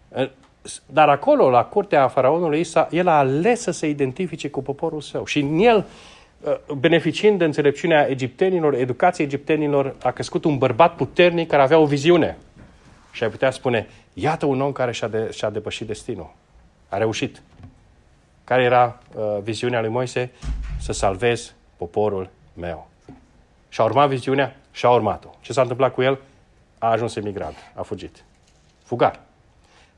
Uh, 0.09 0.29
dar 0.85 1.09
acolo, 1.09 1.49
la 1.49 1.63
curtea 1.63 2.07
faraonului, 2.07 2.67
el 2.89 3.07
a 3.07 3.17
ales 3.17 3.61
să 3.61 3.71
se 3.71 3.87
identifice 3.87 4.49
cu 4.49 4.61
poporul 4.61 5.01
său. 5.01 5.25
Și 5.25 5.39
în 5.39 5.59
el, 5.59 5.85
uh, 6.41 6.73
beneficiind 6.77 7.37
de 7.37 7.43
înțelepciunea 7.43 8.09
egiptenilor, 8.09 8.73
educației 8.73 9.25
egiptenilor, 9.25 9.95
a 10.03 10.11
crescut 10.11 10.43
un 10.43 10.57
bărbat 10.57 10.95
puternic 10.95 11.47
care 11.47 11.61
avea 11.61 11.77
o 11.77 11.85
viziune. 11.85 12.37
Și 13.11 13.23
ai 13.23 13.29
putea 13.29 13.51
spune, 13.51 13.87
iată 14.13 14.45
un 14.45 14.61
om 14.61 14.71
care 14.71 14.91
și-a, 14.91 15.07
de, 15.07 15.29
și-a 15.31 15.49
depășit 15.49 15.87
destinul. 15.87 16.33
A 16.89 16.97
reușit. 16.97 17.41
Care 18.43 18.63
era 18.63 18.99
uh, 19.15 19.37
viziunea 19.43 19.81
lui 19.81 19.89
Moise? 19.89 20.31
Să 20.79 20.91
salvez 20.91 21.53
poporul 21.77 22.29
meu. 22.53 22.87
Și-a 23.69 23.83
urmat 23.83 24.09
viziunea 24.09 24.55
și 24.71 24.85
a 24.85 24.89
urmat-o. 24.89 25.29
Ce 25.41 25.53
s-a 25.53 25.61
întâmplat 25.61 25.93
cu 25.93 26.01
el? 26.01 26.19
A 26.77 26.91
ajuns 26.91 27.15
emigrant, 27.15 27.55
a 27.75 27.81
fugit. 27.81 28.23
Fugar. 28.83 29.19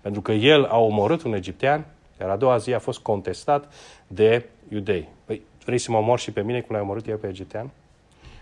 Pentru 0.02 0.22
că 0.22 0.32
el 0.32 0.66
a 0.66 0.78
omorât 0.78 1.24
un 1.24 1.34
egiptean, 1.34 1.86
iar 2.20 2.30
a 2.30 2.36
doua 2.36 2.58
zi 2.58 2.74
a 2.74 2.80
fost 2.80 3.00
contestat 3.00 3.74
de 4.08 4.46
iudei. 4.70 5.10
Păi, 5.26 5.42
vrei 5.66 5.78
să 5.78 5.92
mă 5.92 5.98
omor 5.98 6.20
și 6.20 6.32
pe 6.32 6.42
mine 6.42 6.62
cum 6.62 6.76
l-ai 6.76 6.84
omorât 6.84 7.08
eu 7.08 7.18
pe 7.18 7.28
egiptean? 7.28 7.70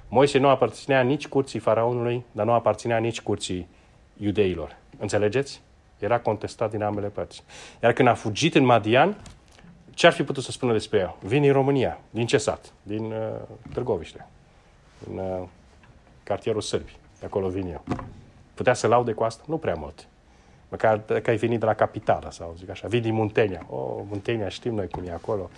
Moise 0.08 0.38
nu 0.38 0.48
aparținea 0.48 1.02
nici 1.02 1.28
curții 1.28 1.60
faraonului, 1.60 2.24
dar 2.32 2.46
nu 2.46 2.52
aparținea 2.52 2.98
nici 2.98 3.22
curții 3.22 3.68
iudeilor. 4.18 4.78
Înțelegeți? 4.98 5.62
Era 6.00 6.20
contestat 6.20 6.72
din 6.72 6.84
ambele 6.84 7.08
părți. 7.08 7.44
Iar 7.84 7.94
când 7.94 8.08
a 8.08 8.14
fugit 8.14 8.56
în 8.56 8.66
Madian, 8.66 9.16
ce 9.94 10.08
ar 10.08 10.14
fi 10.14 10.24
putut 10.24 10.44
să 10.44 10.52
spună 10.52 10.72
despre 10.72 11.00
el? 11.00 11.16
Vin 11.22 11.42
din 11.42 11.52
România. 11.52 12.00
Din 12.10 12.26
ce 12.26 12.38
sat? 12.38 12.74
Din 12.84 13.04
uh, 13.04 13.14
Târgoviște. 13.74 14.28
Din 15.08 15.18
uh, 15.18 15.48
cartierul 16.24 16.62
Sârbi. 16.62 16.96
De 17.20 17.26
acolo 17.26 17.48
vin 17.48 17.68
eu. 17.68 17.84
Putea 18.54 18.74
să 18.74 18.88
laude 18.88 19.12
cu 19.12 19.24
asta? 19.24 19.44
Nu 19.48 19.58
prea 19.58 19.76
mult. 19.76 20.08
Măcar 20.70 21.02
că 21.22 21.30
ai 21.30 21.36
venit 21.36 21.60
de 21.60 21.66
la 21.66 21.74
capitală 21.74 22.28
sau 22.32 22.56
zic 22.58 22.70
așa. 22.70 22.88
Vin 22.88 23.02
din 23.02 23.14
Muntenia. 23.14 23.66
Oh, 23.70 24.04
Muntenia 24.10 24.50
știm 24.50 24.74
noi 24.74 24.88
cum 24.88 25.04
e 25.08 25.12
acolo. 25.12 25.50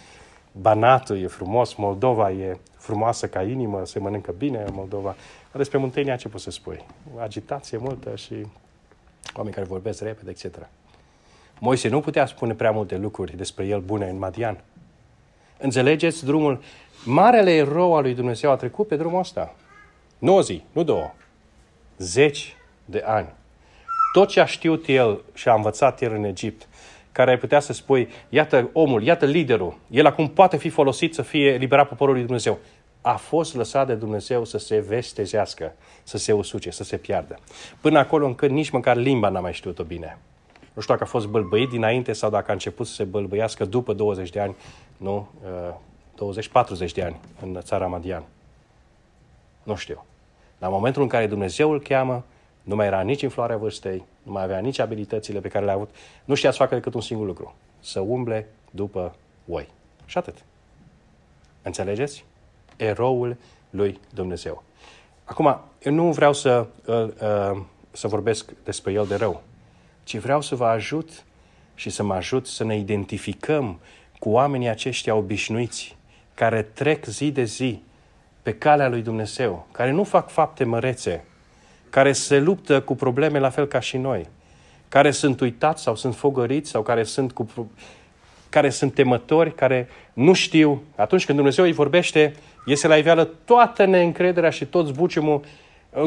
Banatul 0.51 1.17
e 1.17 1.27
frumos, 1.27 1.73
Moldova 1.73 2.31
e 2.31 2.57
frumoasă 2.77 3.27
ca 3.27 3.43
inimă, 3.43 3.85
se 3.85 3.99
mănâncă 3.99 4.33
bine 4.37 4.65
Moldova. 4.71 5.15
Dar 5.51 5.57
despre 5.57 5.77
Muntenia 5.77 6.15
ce 6.15 6.27
poți 6.27 6.43
să 6.43 6.51
spui? 6.51 6.85
Agitație 7.19 7.77
multă 7.77 8.15
și 8.15 8.45
oameni 9.35 9.55
care 9.55 9.67
vorbesc 9.67 10.01
repede, 10.01 10.29
etc. 10.29 10.57
Moise 11.59 11.87
nu 11.87 11.99
putea 11.99 12.25
spune 12.25 12.53
prea 12.53 12.71
multe 12.71 12.97
lucruri 12.97 13.37
despre 13.37 13.65
el 13.65 13.79
bune 13.79 14.09
în 14.09 14.17
Madian. 14.17 14.57
Înțelegeți 15.57 16.25
drumul? 16.25 16.61
Marele 17.05 17.51
erou 17.51 17.95
al 17.95 18.01
lui 18.01 18.13
Dumnezeu 18.13 18.51
a 18.51 18.55
trecut 18.55 18.87
pe 18.87 18.95
drumul 18.95 19.19
ăsta. 19.19 19.55
Nu 20.17 20.41
zi, 20.41 20.63
nu 20.71 20.83
două. 20.83 21.11
Zeci 21.97 22.55
de 22.85 23.03
ani. 23.05 23.27
Tot 24.11 24.27
ce 24.27 24.39
a 24.39 24.45
știut 24.45 24.87
el 24.87 25.21
și 25.33 25.49
a 25.49 25.53
învățat 25.53 26.01
el 26.01 26.13
în 26.13 26.23
Egipt, 26.23 26.67
care 27.11 27.31
ai 27.31 27.37
putea 27.37 27.59
să 27.59 27.73
spui, 27.73 28.09
iată 28.29 28.69
omul, 28.73 29.03
iată 29.03 29.25
liderul, 29.25 29.77
el 29.89 30.05
acum 30.05 30.27
poate 30.27 30.57
fi 30.57 30.69
folosit 30.69 31.13
să 31.13 31.21
fie 31.21 31.55
liberat 31.55 31.87
poporul 31.87 32.13
lui 32.13 32.23
Dumnezeu. 32.23 32.59
A 33.01 33.15
fost 33.15 33.55
lăsat 33.55 33.87
de 33.87 33.93
Dumnezeu 33.93 34.45
să 34.45 34.57
se 34.57 34.79
vestezească, 34.79 35.73
să 36.03 36.17
se 36.17 36.31
usuce, 36.31 36.69
să 36.69 36.83
se 36.83 36.97
piardă. 36.97 37.39
Până 37.81 37.99
acolo 37.99 38.25
încât 38.25 38.49
nici 38.49 38.69
măcar 38.69 38.95
limba 38.95 39.29
n-a 39.29 39.39
mai 39.39 39.53
știut-o 39.53 39.83
bine. 39.83 40.17
Nu 40.73 40.81
știu 40.81 40.93
dacă 40.93 41.03
a 41.03 41.11
fost 41.11 41.27
bălbăit 41.27 41.69
dinainte 41.69 42.13
sau 42.13 42.29
dacă 42.29 42.49
a 42.49 42.53
început 42.53 42.87
să 42.87 42.93
se 42.93 43.03
bălbăiască 43.03 43.65
după 43.65 43.93
20 43.93 44.29
de 44.29 44.39
ani, 44.39 44.55
nu, 44.97 45.29
20-40 46.15 46.19
uh, 46.19 46.91
de 46.93 47.03
ani 47.03 47.19
în 47.41 47.59
țara 47.61 47.87
Madian. 47.87 48.23
Nu 49.63 49.75
știu. 49.75 50.05
La 50.57 50.67
momentul 50.67 51.01
în 51.01 51.07
care 51.07 51.27
Dumnezeu 51.27 51.71
îl 51.71 51.81
cheamă, 51.81 52.23
nu 52.61 52.75
mai 52.75 52.85
era 52.85 53.01
nici 53.01 53.23
în 53.23 53.29
floarea 53.29 53.57
vârstei, 53.57 54.05
nu 54.23 54.31
mai 54.31 54.43
avea 54.43 54.59
nici 54.59 54.79
abilitățile 54.79 55.39
pe 55.39 55.47
care 55.47 55.65
le-a 55.65 55.73
avut. 55.73 55.89
Nu 56.25 56.33
știa 56.33 56.51
să 56.51 56.57
facă 56.57 56.75
decât 56.75 56.93
un 56.93 57.01
singur 57.01 57.25
lucru. 57.25 57.55
Să 57.79 57.99
umble 57.99 58.47
după 58.71 59.15
oi. 59.47 59.67
Și 60.05 60.17
atât. 60.17 60.35
Înțelegeți? 61.61 62.25
Eroul 62.75 63.37
lui 63.69 63.99
Dumnezeu. 64.13 64.63
Acum, 65.23 65.59
eu 65.81 65.93
nu 65.93 66.11
vreau 66.11 66.33
să, 66.33 66.67
uh, 66.85 66.95
uh, 67.03 67.61
să 67.91 68.07
vorbesc 68.07 68.51
despre 68.63 68.91
el 68.91 69.05
de 69.05 69.15
rău, 69.15 69.41
ci 70.03 70.17
vreau 70.17 70.41
să 70.41 70.55
vă 70.55 70.65
ajut 70.65 71.23
și 71.75 71.89
să 71.89 72.03
mă 72.03 72.13
ajut 72.13 72.47
să 72.47 72.63
ne 72.63 72.77
identificăm 72.77 73.79
cu 74.19 74.29
oamenii 74.29 74.67
aceștia 74.67 75.15
obișnuiți, 75.15 75.97
care 76.33 76.61
trec 76.61 77.05
zi 77.05 77.31
de 77.31 77.43
zi 77.43 77.81
pe 78.41 78.53
calea 78.53 78.89
lui 78.89 79.01
Dumnezeu, 79.01 79.67
care 79.71 79.91
nu 79.91 80.03
fac 80.03 80.29
fapte 80.29 80.63
mărețe, 80.63 81.25
care 81.91 82.11
se 82.11 82.39
luptă 82.39 82.81
cu 82.81 82.95
probleme 82.95 83.39
la 83.39 83.49
fel 83.49 83.65
ca 83.65 83.79
și 83.79 83.97
noi, 83.97 84.27
care 84.89 85.11
sunt 85.11 85.39
uitați 85.39 85.83
sau 85.83 85.95
sunt 85.95 86.15
fogăriți 86.15 86.69
sau 86.69 86.81
care 86.81 87.03
sunt, 87.03 87.31
cu, 87.31 87.71
care 88.49 88.69
sunt 88.69 88.93
temători, 88.93 89.55
care 89.55 89.89
nu 90.13 90.33
știu. 90.33 90.83
Atunci 90.95 91.25
când 91.25 91.37
Dumnezeu 91.37 91.65
îi 91.65 91.71
vorbește, 91.71 92.33
iese 92.65 92.87
la 92.87 92.97
iveală 92.97 93.23
toată 93.45 93.85
neîncrederea 93.85 94.49
și 94.49 94.65
tot 94.65 94.87
zbuciumul, 94.87 95.41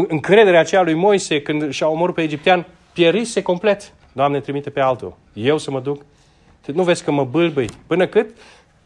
încrederea 0.09 0.61
aceea 0.61 0.83
lui 0.83 0.94
Moise 0.94 1.42
când 1.42 1.73
și-a 1.73 1.88
omorât 1.88 2.14
pe 2.14 2.23
egiptean, 2.23 2.66
pierise 2.92 3.42
complet. 3.42 3.92
Doamne, 4.12 4.40
trimite 4.40 4.70
pe 4.70 4.81
altul. 4.81 5.16
Eu 5.33 5.59
să 5.59 5.70
mă 5.70 5.81
duc? 5.81 6.03
Nu 6.73 6.83
vezi 6.83 7.05
că 7.05 7.11
mă 7.11 7.25
bâlbâi. 7.25 7.68
Până 7.87 8.07
cât 8.07 8.37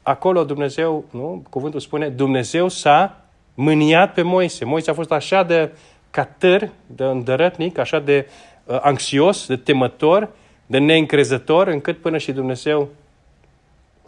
acolo 0.02 0.44
Dumnezeu, 0.44 1.04
nu? 1.10 1.42
Cuvântul 1.50 1.80
spune, 1.80 2.08
Dumnezeu 2.08 2.68
s-a 2.68 3.24
mâniat 3.54 4.12
pe 4.12 4.22
Moise. 4.22 4.64
Moise 4.64 4.90
a 4.90 4.94
fost 4.94 5.12
așa 5.12 5.42
de 5.42 5.70
catăr, 6.18 6.70
de 6.86 7.04
îndărătnic, 7.04 7.78
așa 7.78 7.98
de 7.98 8.28
uh, 8.64 8.78
anxios, 8.80 9.46
de 9.46 9.56
temător, 9.56 10.28
de 10.66 10.78
neîncrezător, 10.78 11.66
încât 11.66 12.00
până 12.00 12.18
și 12.18 12.32
Dumnezeu 12.32 12.88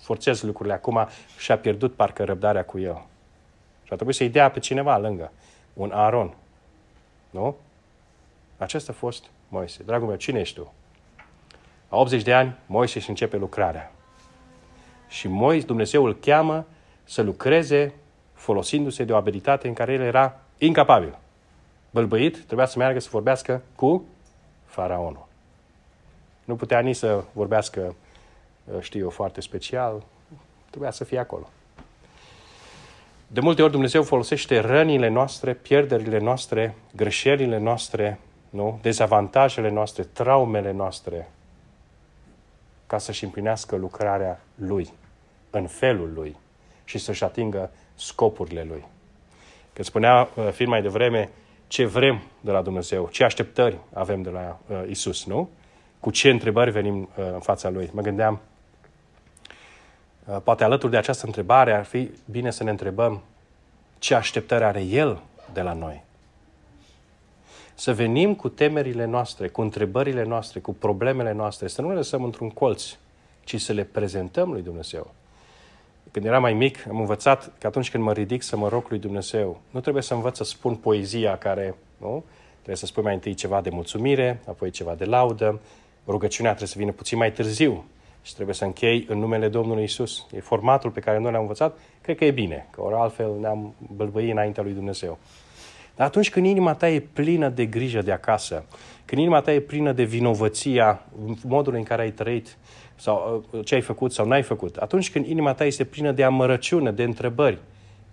forțează 0.00 0.46
lucrurile 0.46 0.74
acum 0.74 1.08
și 1.38 1.52
a 1.52 1.58
pierdut 1.58 1.94
parcă 1.94 2.24
răbdarea 2.24 2.64
cu 2.64 2.78
el. 2.78 3.02
Și 3.82 3.90
a 3.92 3.94
trebuit 3.94 4.16
să-i 4.16 4.28
dea 4.28 4.50
pe 4.50 4.58
cineva 4.58 4.98
lângă, 4.98 5.32
un 5.72 5.90
Aaron. 5.90 6.34
Nu? 7.30 7.56
Acesta 8.58 8.92
a 8.92 8.98
fost 8.98 9.24
Moise. 9.48 9.82
Dragul 9.82 10.06
meu, 10.06 10.16
cine 10.16 10.40
ești 10.40 10.54
tu? 10.54 10.72
La 11.88 11.96
80 11.96 12.22
de 12.22 12.32
ani, 12.32 12.56
Moise 12.66 12.98
își 12.98 13.08
începe 13.08 13.36
lucrarea. 13.36 13.92
Și 15.08 15.28
Moise, 15.28 15.66
Dumnezeu 15.66 16.04
îl 16.04 16.14
cheamă 16.14 16.66
să 17.04 17.22
lucreze 17.22 17.94
folosindu-se 18.32 19.04
de 19.04 19.12
o 19.12 19.16
abilitate 19.16 19.68
în 19.68 19.74
care 19.74 19.92
el 19.92 20.00
era 20.00 20.40
incapabil. 20.58 21.18
Bălbăit, 21.90 22.44
trebuia 22.46 22.66
să 22.66 22.78
meargă 22.78 22.98
să 23.00 23.08
vorbească 23.10 23.62
cu 23.74 24.04
faraonul. 24.64 25.26
Nu 26.44 26.56
putea 26.56 26.80
nici 26.80 26.96
să 26.96 27.24
vorbească, 27.32 27.94
știu 28.80 29.00
eu, 29.00 29.10
foarte 29.10 29.40
special. 29.40 30.02
Trebuia 30.70 30.90
să 30.90 31.04
fie 31.04 31.18
acolo. 31.18 31.48
De 33.26 33.40
multe 33.40 33.62
ori 33.62 33.70
Dumnezeu 33.70 34.02
folosește 34.02 34.58
rănile 34.58 35.08
noastre, 35.08 35.54
pierderile 35.54 36.18
noastre, 36.18 36.74
greșelile 36.96 37.58
noastre, 37.58 38.18
nu? 38.50 38.78
dezavantajele 38.82 39.70
noastre, 39.70 40.02
traumele 40.02 40.72
noastre, 40.72 41.30
ca 42.86 42.98
să-și 42.98 43.24
împlinească 43.24 43.76
lucrarea 43.76 44.40
Lui, 44.54 44.92
în 45.50 45.66
felul 45.66 46.10
Lui 46.14 46.36
și 46.84 46.98
să-și 46.98 47.24
atingă 47.24 47.70
scopurile 47.94 48.64
Lui. 48.68 48.84
Că 49.72 49.82
spunea 49.82 50.28
uh, 50.34 50.48
fiind 50.52 50.70
mai 50.70 50.82
devreme 50.82 51.30
ce 51.70 51.84
vrem 51.84 52.22
de 52.40 52.50
la 52.50 52.62
Dumnezeu, 52.62 53.08
ce 53.12 53.24
așteptări 53.24 53.78
avem 53.92 54.22
de 54.22 54.30
la 54.30 54.58
uh, 54.66 54.82
Isus, 54.88 55.24
nu? 55.24 55.50
Cu 56.00 56.10
ce 56.10 56.30
întrebări 56.30 56.70
venim 56.70 57.00
uh, 57.00 57.24
în 57.32 57.40
fața 57.40 57.68
Lui. 57.68 57.90
Mă 57.92 58.02
gândeam, 58.02 58.40
uh, 60.24 60.36
poate 60.44 60.64
alături 60.64 60.90
de 60.90 60.96
această 60.96 61.26
întrebare 61.26 61.74
ar 61.74 61.84
fi 61.84 62.10
bine 62.30 62.50
să 62.50 62.64
ne 62.64 62.70
întrebăm 62.70 63.22
ce 63.98 64.14
așteptări 64.14 64.64
are 64.64 64.82
El 64.82 65.22
de 65.52 65.60
la 65.60 65.72
noi. 65.72 66.02
Să 67.74 67.94
venim 67.94 68.34
cu 68.34 68.48
temerile 68.48 69.04
noastre, 69.04 69.48
cu 69.48 69.60
întrebările 69.60 70.24
noastre, 70.24 70.60
cu 70.60 70.72
problemele 70.74 71.32
noastre, 71.32 71.68
să 71.68 71.82
nu 71.82 71.88
le 71.88 71.94
lăsăm 71.94 72.24
într-un 72.24 72.50
colț, 72.50 72.84
ci 73.44 73.60
să 73.60 73.72
le 73.72 73.84
prezentăm 73.84 74.52
lui 74.52 74.62
Dumnezeu. 74.62 75.14
Când 76.12 76.24
eram 76.24 76.40
mai 76.40 76.52
mic, 76.52 76.86
am 76.88 77.00
învățat 77.00 77.50
că 77.58 77.66
atunci 77.66 77.90
când 77.90 78.04
mă 78.04 78.12
ridic 78.12 78.42
să 78.42 78.56
mă 78.56 78.68
rog 78.68 78.86
lui 78.88 78.98
Dumnezeu, 78.98 79.60
nu 79.70 79.80
trebuie 79.80 80.02
să 80.02 80.14
învăț 80.14 80.36
să 80.36 80.44
spun 80.44 80.74
poezia 80.74 81.36
care, 81.36 81.74
nu? 81.96 82.24
Trebuie 82.54 82.76
să 82.76 82.86
spui 82.86 83.02
mai 83.02 83.14
întâi 83.14 83.34
ceva 83.34 83.60
de 83.60 83.70
mulțumire, 83.70 84.40
apoi 84.46 84.70
ceva 84.70 84.94
de 84.94 85.04
laudă. 85.04 85.60
Rugăciunea 86.06 86.50
trebuie 86.50 86.72
să 86.72 86.78
vină 86.78 86.92
puțin 86.92 87.18
mai 87.18 87.32
târziu 87.32 87.84
și 88.22 88.34
trebuie 88.34 88.54
să 88.54 88.64
închei 88.64 89.06
în 89.08 89.18
numele 89.18 89.48
Domnului 89.48 89.82
Isus. 89.82 90.26
E 90.32 90.40
formatul 90.40 90.90
pe 90.90 91.00
care 91.00 91.18
noi 91.18 91.32
l-am 91.32 91.40
învățat, 91.40 91.78
cred 92.00 92.16
că 92.16 92.24
e 92.24 92.30
bine, 92.30 92.66
că 92.70 92.82
ori 92.82 92.94
altfel 92.94 93.36
ne-am 93.40 93.74
bălbăit 93.96 94.30
înaintea 94.30 94.62
lui 94.62 94.72
Dumnezeu. 94.72 95.18
Dar 96.00 96.08
atunci 96.08 96.30
când 96.30 96.46
inima 96.46 96.74
ta 96.74 96.88
e 96.88 97.00
plină 97.00 97.48
de 97.48 97.66
grijă 97.66 98.02
de 98.02 98.12
acasă, 98.12 98.64
când 99.04 99.20
inima 99.20 99.40
ta 99.40 99.52
e 99.52 99.60
plină 99.60 99.92
de 99.92 100.04
vinovăția, 100.04 101.02
modul 101.42 101.74
în 101.74 101.82
care 101.82 102.02
ai 102.02 102.10
trăit, 102.10 102.56
sau 102.94 103.44
uh, 103.50 103.64
ce 103.64 103.74
ai 103.74 103.80
făcut 103.80 104.12
sau 104.12 104.26
n-ai 104.26 104.42
făcut, 104.42 104.76
atunci 104.76 105.10
când 105.10 105.26
inima 105.26 105.54
ta 105.54 105.64
este 105.64 105.84
plină 105.84 106.12
de 106.12 106.24
amărăciune, 106.24 106.92
de 106.92 107.02
întrebări, 107.02 107.58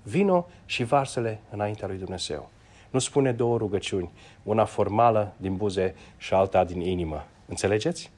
vino 0.03 0.47
și 0.65 0.83
varsele 0.83 1.39
înaintea 1.49 1.87
lui 1.87 1.97
Dumnezeu. 1.97 2.49
Nu 2.89 2.99
spune 2.99 3.31
două 3.31 3.57
rugăciuni, 3.57 4.11
una 4.43 4.65
formală 4.65 5.33
din 5.37 5.55
buze 5.55 5.95
și 6.17 6.33
alta 6.33 6.63
din 6.63 6.81
inimă. 6.81 7.25
Înțelegeți? 7.45 8.11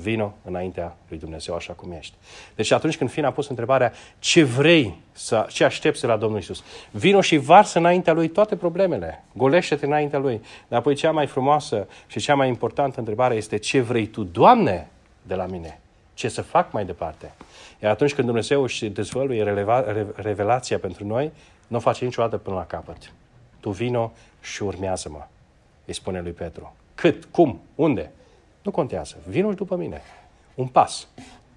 Vino 0.00 0.34
înaintea 0.44 0.96
lui 1.08 1.18
Dumnezeu 1.18 1.54
așa 1.54 1.72
cum 1.72 1.92
ești. 1.92 2.14
Deci 2.54 2.70
atunci 2.70 2.96
când 2.96 3.10
Fina 3.10 3.28
a 3.28 3.32
pus 3.32 3.48
întrebarea 3.48 3.92
ce 4.18 4.42
vrei, 4.42 4.98
să, 5.12 5.46
ce 5.48 5.64
aștepți 5.64 6.00
de 6.00 6.06
la 6.06 6.16
Domnul 6.16 6.38
Isus, 6.38 6.62
vino 6.90 7.20
și 7.20 7.36
varsă 7.36 7.78
înaintea 7.78 8.12
lui 8.12 8.28
toate 8.28 8.56
problemele. 8.56 9.24
Golește-te 9.32 9.86
înaintea 9.86 10.18
lui. 10.18 10.40
Dar 10.68 10.78
apoi 10.78 10.94
cea 10.94 11.10
mai 11.10 11.26
frumoasă 11.26 11.88
și 12.06 12.20
cea 12.20 12.34
mai 12.34 12.48
importantă 12.48 12.98
întrebare 12.98 13.34
este 13.34 13.56
ce 13.56 13.80
vrei 13.80 14.06
tu, 14.06 14.22
Doamne, 14.22 14.90
de 15.22 15.34
la 15.34 15.46
mine? 15.46 15.80
Ce 16.14 16.28
să 16.28 16.42
fac 16.42 16.72
mai 16.72 16.84
departe? 16.84 17.32
Iar 17.82 17.90
atunci 17.90 18.14
când 18.14 18.26
Dumnezeu 18.26 18.62
își 18.62 18.88
dezvăluie 18.88 19.66
revelația 20.14 20.78
pentru 20.78 21.06
noi, 21.06 21.32
nu 21.66 21.76
o 21.76 21.80
face 21.80 22.04
niciodată 22.04 22.36
până 22.36 22.56
la 22.56 22.66
capăt. 22.66 23.12
Tu 23.60 23.70
vino 23.70 24.12
și 24.40 24.62
urmează-mă, 24.62 25.26
îi 25.84 25.94
spune 25.94 26.20
lui 26.20 26.32
Petru. 26.32 26.74
Cât? 26.94 27.24
Cum? 27.24 27.60
Unde? 27.74 28.10
Nu 28.62 28.70
contează. 28.70 29.16
Vinul 29.26 29.54
după 29.54 29.76
mine. 29.76 30.00
Un 30.54 30.66
pas. 30.66 31.08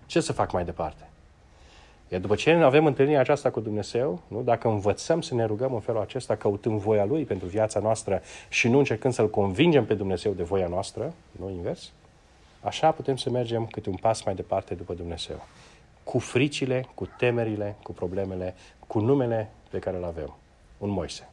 Ce 0.05 0.19
să 0.19 0.33
fac 0.33 0.51
mai 0.51 0.65
departe? 0.65 1.07
Iar 2.13 2.21
după 2.21 2.35
ce 2.35 2.51
avem 2.51 2.85
întâlnirea 2.85 3.19
aceasta 3.19 3.49
cu 3.49 3.59
Dumnezeu, 3.59 4.21
nu? 4.27 4.41
dacă 4.41 4.67
învățăm 4.67 5.21
să 5.21 5.35
ne 5.35 5.45
rugăm 5.45 5.73
în 5.73 5.79
felul 5.79 6.01
acesta, 6.01 6.35
căutând 6.35 6.79
voia 6.79 7.05
Lui 7.05 7.23
pentru 7.23 7.47
viața 7.47 7.79
noastră 7.79 8.21
și 8.49 8.67
nu 8.67 8.77
încercând 8.77 9.13
să-L 9.13 9.29
convingem 9.29 9.85
pe 9.85 9.93
Dumnezeu 9.93 10.31
de 10.31 10.43
voia 10.43 10.67
noastră, 10.67 11.13
nu 11.31 11.49
invers, 11.49 11.91
așa 12.61 12.91
putem 12.91 13.15
să 13.15 13.29
mergem 13.29 13.65
câte 13.65 13.89
un 13.89 13.95
pas 13.95 14.23
mai 14.23 14.35
departe 14.35 14.73
după 14.73 14.93
Dumnezeu. 14.93 15.45
Cu 16.03 16.19
fricile, 16.19 16.85
cu 16.93 17.09
temerile, 17.17 17.75
cu 17.83 17.91
problemele, 17.91 18.55
cu 18.87 18.99
numele 18.99 19.49
pe 19.69 19.79
care 19.79 19.97
îl 19.97 20.03
avem. 20.03 20.35
Un 20.77 20.89
Moise. 20.89 21.29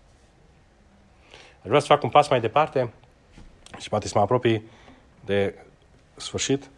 Aș 1.63 1.67
vrea 1.67 1.81
să 1.81 1.87
fac 1.87 2.03
un 2.03 2.09
pas 2.11 2.29
mai 2.29 2.41
departe 2.41 2.93
și 3.79 3.89
poate 3.89 4.07
să 4.09 4.13
mă 4.17 4.23
apropii 4.23 4.63
de 5.25 5.55
sfârșit. 6.17 6.71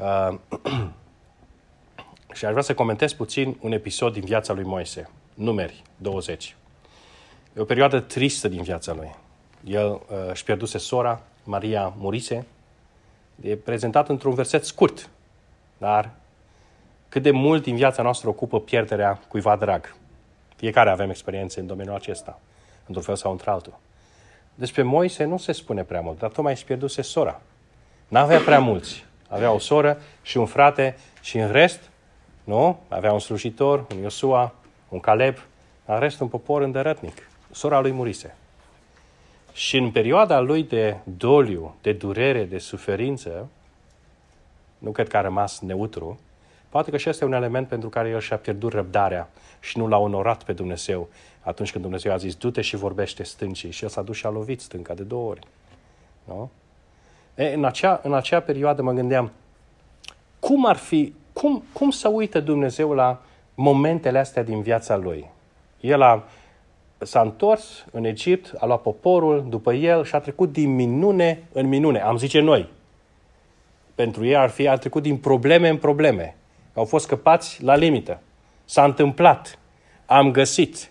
Uh, 0.00 0.38
și 2.34 2.44
aș 2.44 2.50
vrea 2.50 2.62
să 2.62 2.74
comentez 2.74 3.12
puțin 3.12 3.56
un 3.60 3.72
episod 3.72 4.12
din 4.12 4.24
viața 4.24 4.52
lui 4.52 4.64
Moise. 4.64 5.10
Numeri 5.34 5.82
20. 5.96 6.56
E 7.56 7.60
o 7.60 7.64
perioadă 7.64 8.00
tristă 8.00 8.48
din 8.48 8.62
viața 8.62 8.92
lui. 8.92 9.14
El 9.64 9.90
uh, 9.90 10.00
își 10.30 10.44
pierduse 10.44 10.78
sora, 10.78 11.22
Maria 11.44 11.94
murise. 11.96 12.46
E 13.42 13.56
prezentat 13.56 14.08
într-un 14.08 14.34
verset 14.34 14.64
scurt, 14.64 15.10
dar 15.78 16.10
cât 17.08 17.22
de 17.22 17.30
mult 17.30 17.62
din 17.62 17.76
viața 17.76 18.02
noastră 18.02 18.28
ocupă 18.28 18.60
pierderea 18.60 19.20
cuiva 19.28 19.56
drag. 19.56 19.94
Fiecare 20.56 20.90
avem 20.90 21.10
experiențe 21.10 21.60
în 21.60 21.66
domeniul 21.66 21.94
acesta, 21.94 22.40
într-un 22.86 23.02
fel 23.02 23.16
sau 23.16 23.30
într-altul. 23.30 23.78
Despre 24.54 24.82
Moise 24.82 25.24
nu 25.24 25.36
se 25.36 25.52
spune 25.52 25.82
prea 25.82 26.00
mult, 26.00 26.18
dar 26.18 26.30
tocmai 26.30 26.52
își 26.52 26.64
pierduse 26.64 27.02
sora. 27.02 27.40
N-avea 28.10 28.38
prea 28.38 28.58
mulți. 28.58 29.04
Avea 29.28 29.52
o 29.52 29.58
soră 29.58 30.00
și 30.22 30.38
un 30.38 30.46
frate 30.46 30.96
și 31.20 31.38
în 31.38 31.50
rest, 31.50 31.90
nu? 32.44 32.80
Avea 32.88 33.12
un 33.12 33.18
slujitor, 33.18 33.86
un 33.94 34.02
Iosua, 34.02 34.54
un 34.88 35.00
Caleb, 35.00 35.36
în 35.84 35.98
rest 35.98 36.20
un 36.20 36.28
popor 36.28 36.62
îndărătnic. 36.62 37.28
Sora 37.50 37.80
lui 37.80 37.90
murise. 37.90 38.36
Și 39.52 39.76
în 39.76 39.90
perioada 39.90 40.40
lui 40.40 40.62
de 40.62 40.96
doliu, 41.04 41.74
de 41.82 41.92
durere, 41.92 42.44
de 42.44 42.58
suferință, 42.58 43.48
nu 44.78 44.90
cred 44.90 45.08
că 45.08 45.16
a 45.16 45.20
rămas 45.20 45.60
neutru, 45.60 46.20
poate 46.68 46.90
că 46.90 46.96
și 46.96 47.08
este 47.08 47.24
un 47.24 47.32
element 47.32 47.68
pentru 47.68 47.88
care 47.88 48.08
el 48.08 48.20
și-a 48.20 48.36
pierdut 48.36 48.72
răbdarea 48.72 49.30
și 49.60 49.78
nu 49.78 49.88
l-a 49.88 49.98
onorat 49.98 50.42
pe 50.42 50.52
Dumnezeu 50.52 51.08
atunci 51.40 51.70
când 51.70 51.84
Dumnezeu 51.84 52.12
a 52.12 52.16
zis, 52.16 52.34
du-te 52.34 52.60
și 52.60 52.76
vorbește 52.76 53.22
stâncii. 53.22 53.70
Și 53.70 53.82
el 53.82 53.88
s-a 53.88 54.02
dus 54.02 54.16
și 54.16 54.26
a 54.26 54.30
lovit 54.30 54.60
stânca 54.60 54.94
de 54.94 55.02
două 55.02 55.30
ori. 55.30 55.40
Nu? 56.24 56.50
E, 57.40 57.54
în, 57.54 57.64
acea, 57.64 58.00
în 58.02 58.14
acea 58.14 58.40
perioadă 58.40 58.82
mă 58.82 58.92
gândeam, 58.92 59.32
cum 60.40 60.66
ar 60.66 60.76
fi, 60.76 61.12
cum, 61.32 61.62
cum 61.72 61.90
să 61.90 62.08
uită 62.08 62.40
Dumnezeu 62.40 62.92
la 62.92 63.22
momentele 63.54 64.18
astea 64.18 64.42
din 64.42 64.62
viața 64.62 64.96
lui? 64.96 65.26
El 65.80 66.02
a, 66.02 66.24
s-a 66.98 67.20
întors 67.20 67.86
în 67.90 68.04
Egipt, 68.04 68.54
a 68.58 68.66
luat 68.66 68.82
poporul 68.82 69.46
după 69.48 69.72
el 69.72 70.04
și 70.04 70.14
a 70.14 70.18
trecut 70.18 70.52
din 70.52 70.74
minune 70.74 71.42
în 71.52 71.66
minune. 71.66 72.00
Am 72.00 72.16
zice 72.16 72.40
noi. 72.40 72.68
Pentru 73.94 74.24
ei 74.24 74.36
ar 74.36 74.48
fi, 74.48 74.68
a 74.68 74.76
trecut 74.76 75.02
din 75.02 75.16
probleme 75.16 75.68
în 75.68 75.76
probleme. 75.76 76.36
Au 76.74 76.84
fost 76.84 77.04
scăpați 77.04 77.62
la 77.62 77.76
limită. 77.76 78.20
S-a 78.64 78.84
întâmplat. 78.84 79.58
Am 80.06 80.30
găsit. 80.30 80.90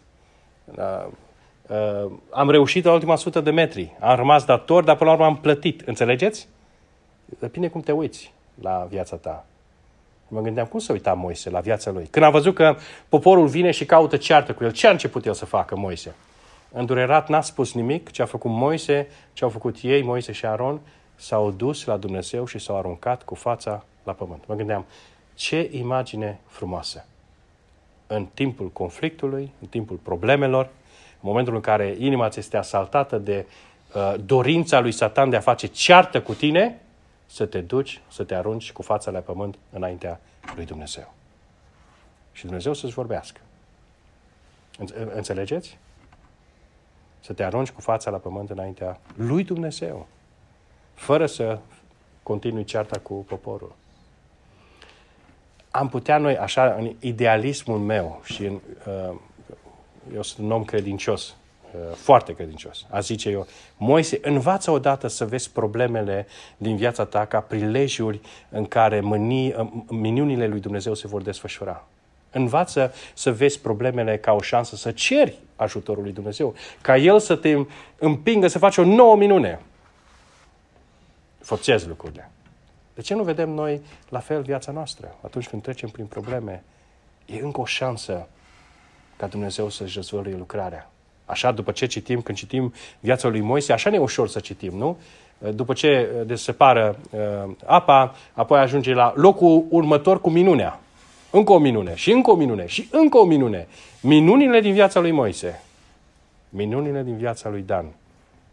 Uh, 1.70 2.12
am 2.30 2.50
reușit 2.50 2.84
la 2.84 2.94
ultima 2.94 3.16
sută 3.16 3.42
de 3.42 3.52
metri. 3.52 3.96
Am 4.00 4.16
rămas 4.16 4.46
dator, 4.46 4.84
dar 4.84 4.96
până 4.96 5.10
la 5.10 5.16
urmă 5.16 5.28
am 5.28 5.38
plătit. 5.38 5.82
Înțelegeți? 5.82 6.48
Depinde 7.40 7.68
cum 7.68 7.82
te 7.82 7.92
uiți 7.92 8.34
la 8.62 8.88
viața 8.90 9.16
ta. 9.16 9.46
Mă 10.28 10.42
gândeam, 10.42 10.66
cum 10.66 10.80
să 10.80 10.92
uita 10.92 11.14
Moise 11.14 11.50
la 11.50 11.60
viața 11.60 11.92
lui? 11.92 12.08
Când 12.12 12.26
a 12.26 12.30
văzut 12.30 12.56
că 12.56 12.76
poporul 13.10 13.48
vine 13.48 13.72
și 13.72 13.86
caută 13.86 14.18
ceartă 14.18 14.54
cu 14.54 14.64
el, 14.64 14.72
ce 14.72 14.88
a 14.88 14.92
început 14.92 15.26
el 15.26 15.34
să 15.34 15.46
facă 15.46 15.76
Moise? 15.76 16.16
Îndurerat 16.72 17.30
n-a 17.30 17.42
spus 17.42 17.74
nimic, 17.74 18.12
ce 18.12 18.22
a 18.22 18.26
făcut 18.26 18.52
Moise, 18.52 19.08
ce 19.34 19.44
au 19.44 19.50
făcut 19.50 19.78
ei, 19.82 20.02
Moise 20.02 20.32
și 20.32 20.46
Aron, 20.46 20.80
s-au 21.16 21.52
dus 21.52 21.86
la 21.86 21.98
Dumnezeu 21.98 22.46
și 22.46 22.60
s-au 22.60 22.78
aruncat 22.78 23.24
cu 23.24 23.36
fața 23.36 23.84
la 24.04 24.12
pământ. 24.12 24.44
Mă 24.48 24.56
gândeam, 24.56 24.86
ce 25.34 25.70
imagine 25.72 26.40
frumoasă! 26.48 27.04
în 28.12 28.28
timpul 28.34 28.68
conflictului, 28.68 29.52
în 29.62 29.68
timpul 29.68 30.00
problemelor, 30.04 30.70
în 31.22 31.30
momentul 31.30 31.56
în 31.56 31.62
care 31.62 31.96
inima 31.98 32.30
ți 32.30 32.40
este 32.40 32.58
asaltată 32.58 33.18
de 33.18 33.46
uh, 33.94 34.14
dorința 34.26 34.80
lui 34.80 34.92
Satan 34.92 35.30
de 35.30 35.36
a 35.36 35.40
face 35.40 35.68
ceartă 35.68 36.22
cu 36.22 36.34
tine, 36.34 36.82
să 37.26 37.46
te 37.46 37.62
duci, 37.62 38.02
să 38.08 38.24
te 38.24 38.36
arunci 38.36 38.72
cu 38.72 38.82
fața 38.82 39.12
la 39.12 39.20
pământ 39.20 39.58
înaintea 39.72 40.20
lui 40.56 40.66
Dumnezeu. 40.66 41.14
Și 42.32 42.46
Dumnezeu 42.46 42.74
să-ți 42.74 42.94
vorbească. 42.94 43.40
Înțelegeți? 45.16 45.78
Să 47.20 47.34
te 47.34 47.44
arunci 47.44 47.70
cu 47.70 47.82
fața 47.82 48.10
la 48.12 48.18
pământ 48.18 48.50
înaintea 48.50 49.00
lui 49.16 49.44
Dumnezeu, 49.44 50.08
fără 50.94 51.26
să 51.26 51.60
continui 52.24 52.64
cearta 52.64 53.00
cu 53.00 53.14
poporul. 53.14 53.76
Am 55.72 55.90
putea 55.90 56.18
noi, 56.18 56.38
așa, 56.38 56.74
în 56.74 56.96
idealismul 57.00 57.78
meu 57.78 58.22
și 58.24 58.46
în, 58.46 58.60
uh, 58.88 59.16
eu 60.14 60.22
sunt 60.22 60.46
un 60.46 60.52
om 60.52 60.64
credincios, 60.64 61.36
uh, 61.74 61.96
foarte 61.96 62.34
credincios, 62.34 62.86
a 62.90 63.00
zice 63.00 63.30
eu, 63.30 63.48
Moise, 63.78 64.20
învață 64.22 64.72
odată 64.72 65.08
să 65.08 65.26
vezi 65.26 65.52
problemele 65.52 66.28
din 66.58 66.76
viața 66.76 67.06
ta 67.06 67.26
ca 67.26 67.40
prilejuri 67.40 68.20
în 68.50 68.66
care 68.66 69.00
mâni, 69.00 69.54
uh, 69.54 69.68
miniunile 69.88 70.48
lui 70.48 70.60
Dumnezeu 70.60 70.94
se 70.94 71.08
vor 71.08 71.22
desfășura. 71.22 71.88
Învață 72.32 72.94
să 73.14 73.32
vezi 73.32 73.60
problemele 73.60 74.18
ca 74.18 74.32
o 74.32 74.42
șansă 74.42 74.76
să 74.76 74.92
ceri 74.92 75.38
ajutorul 75.56 76.04
lui 76.04 76.12
Dumnezeu, 76.12 76.54
ca 76.82 76.98
El 76.98 77.20
să 77.20 77.36
te 77.36 77.58
împingă 77.98 78.48
să 78.48 78.60
faci 78.60 78.78
o 78.78 78.84
nouă 78.84 79.16
minune. 79.16 79.60
Forțezi 81.40 81.88
lucrurile. 81.88 82.30
De 82.94 83.02
ce 83.02 83.14
nu 83.14 83.24
vedem 83.24 83.50
noi 83.50 83.82
la 84.10 84.20
fel 84.20 84.42
viața 84.42 84.72
noastră? 84.72 85.16
Atunci 85.22 85.48
când 85.48 85.62
trecem 85.62 85.90
prin 85.90 86.06
probleme, 86.06 86.64
e 87.26 87.40
încă 87.40 87.62
o 87.62 87.66
șansă 87.66 88.28
ca 89.20 89.28
Dumnezeu 89.28 89.70
să-și 89.70 89.96
dezvăluie 89.96 90.36
lucrarea. 90.36 90.90
Așa, 91.26 91.52
după 91.52 91.72
ce 91.72 91.86
citim, 91.86 92.22
când 92.22 92.38
citim 92.38 92.74
viața 93.00 93.28
lui 93.28 93.42
Moise, 93.42 93.74
așa 93.74 93.90
ne 93.90 93.96
e 93.96 94.00
ușor 94.00 94.28
să 94.28 94.40
citim, 94.40 94.78
nu? 94.78 94.98
După 95.54 95.74
ce 95.74 96.10
desepară 96.26 97.00
uh, 97.12 97.54
apa, 97.66 98.16
apoi 98.34 98.60
ajunge 98.60 98.94
la 98.94 99.14
locul 99.16 99.66
următor 99.70 100.22
cu 100.22 100.30
minunea. 100.30 100.80
Încă 101.32 101.52
o 101.52 101.58
minune 101.58 101.96
și 101.96 102.12
încă 102.12 102.32
o 102.32 102.36
minune 102.36 102.66
și 102.66 102.88
încă 102.92 103.18
o 103.18 103.26
minune. 103.26 103.68
Minunile 104.02 104.60
din 104.62 104.74
viața 104.74 105.00
lui 105.00 105.12
Moise. 105.12 105.62
Minunile 106.50 107.04
din 107.04 107.18
viața 107.18 107.50
lui 107.50 107.62
Dan 107.62 107.86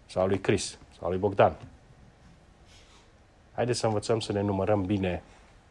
sau 0.06 0.26
lui 0.26 0.38
Chris 0.38 0.78
sau 0.98 1.08
lui 1.08 1.18
Bogdan. 1.18 1.56
Haideți 3.54 3.78
să 3.78 3.86
învățăm 3.86 4.20
să 4.20 4.32
ne 4.32 4.40
numărăm 4.40 4.84
bine 4.84 5.22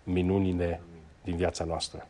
minunile 0.03 0.81
din 1.23 1.35
viața 1.35 1.63
noastră. 1.63 2.07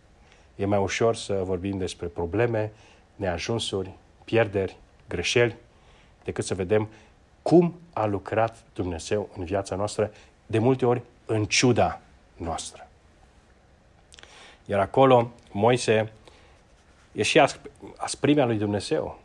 E 0.56 0.66
mai 0.66 0.80
ușor 0.80 1.16
să 1.16 1.42
vorbim 1.44 1.78
despre 1.78 2.08
probleme, 2.08 2.72
neajunsuri, 3.16 3.92
pierderi, 4.24 4.78
greșeli, 5.08 5.56
decât 6.24 6.46
să 6.46 6.56
vedem 6.56 6.90
cum 7.42 7.80
a 7.94 8.06
lucrat 8.06 8.64
Dumnezeu 8.74 9.30
în 9.38 9.44
viața 9.44 9.76
noastră, 9.76 10.12
de 10.46 10.60
multe 10.60 10.86
ori 10.86 11.02
în 11.26 11.46
ciuda 11.46 12.02
noastră. 12.38 12.88
Iar 14.66 14.80
acolo, 14.80 15.32
Moise 15.52 16.12
e 17.12 17.24
și 17.24 17.42
asprimea 17.96 18.46
lui 18.46 18.58
Dumnezeu. 18.58 19.20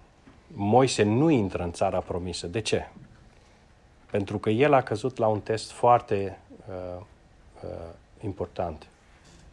Moise 0.47 1.03
nu 1.03 1.31
intră 1.31 1.63
în 1.63 1.73
țara 1.73 1.99
promisă. 1.99 2.47
De 2.47 2.61
ce? 2.61 2.89
Pentru 4.11 4.39
că 4.39 4.51
el 4.51 4.73
a 4.73 4.83
căzut 4.83 5.17
la 5.17 5.27
un 5.27 5.41
test 5.41 5.71
foarte 5.71 6.39
uh, 6.69 7.01
uh, 7.63 7.71
important. 8.25 8.87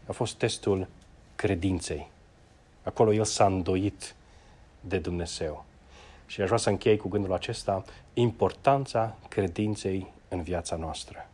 A 0.07 0.11
fost 0.11 0.35
testul 0.35 0.87
credinței. 1.37 2.09
Acolo 2.83 3.13
el 3.13 3.23
s-a 3.23 3.45
îndoit 3.45 4.15
de 4.79 4.97
Dumnezeu. 4.97 5.65
Și 6.25 6.41
aș 6.41 6.45
vrea 6.45 6.57
să 6.57 6.69
închei 6.69 6.97
cu 6.97 7.07
gândul 7.07 7.33
acesta, 7.33 7.83
importanța 8.13 9.15
credinței 9.29 10.11
în 10.27 10.41
viața 10.41 10.75
noastră. 10.75 11.27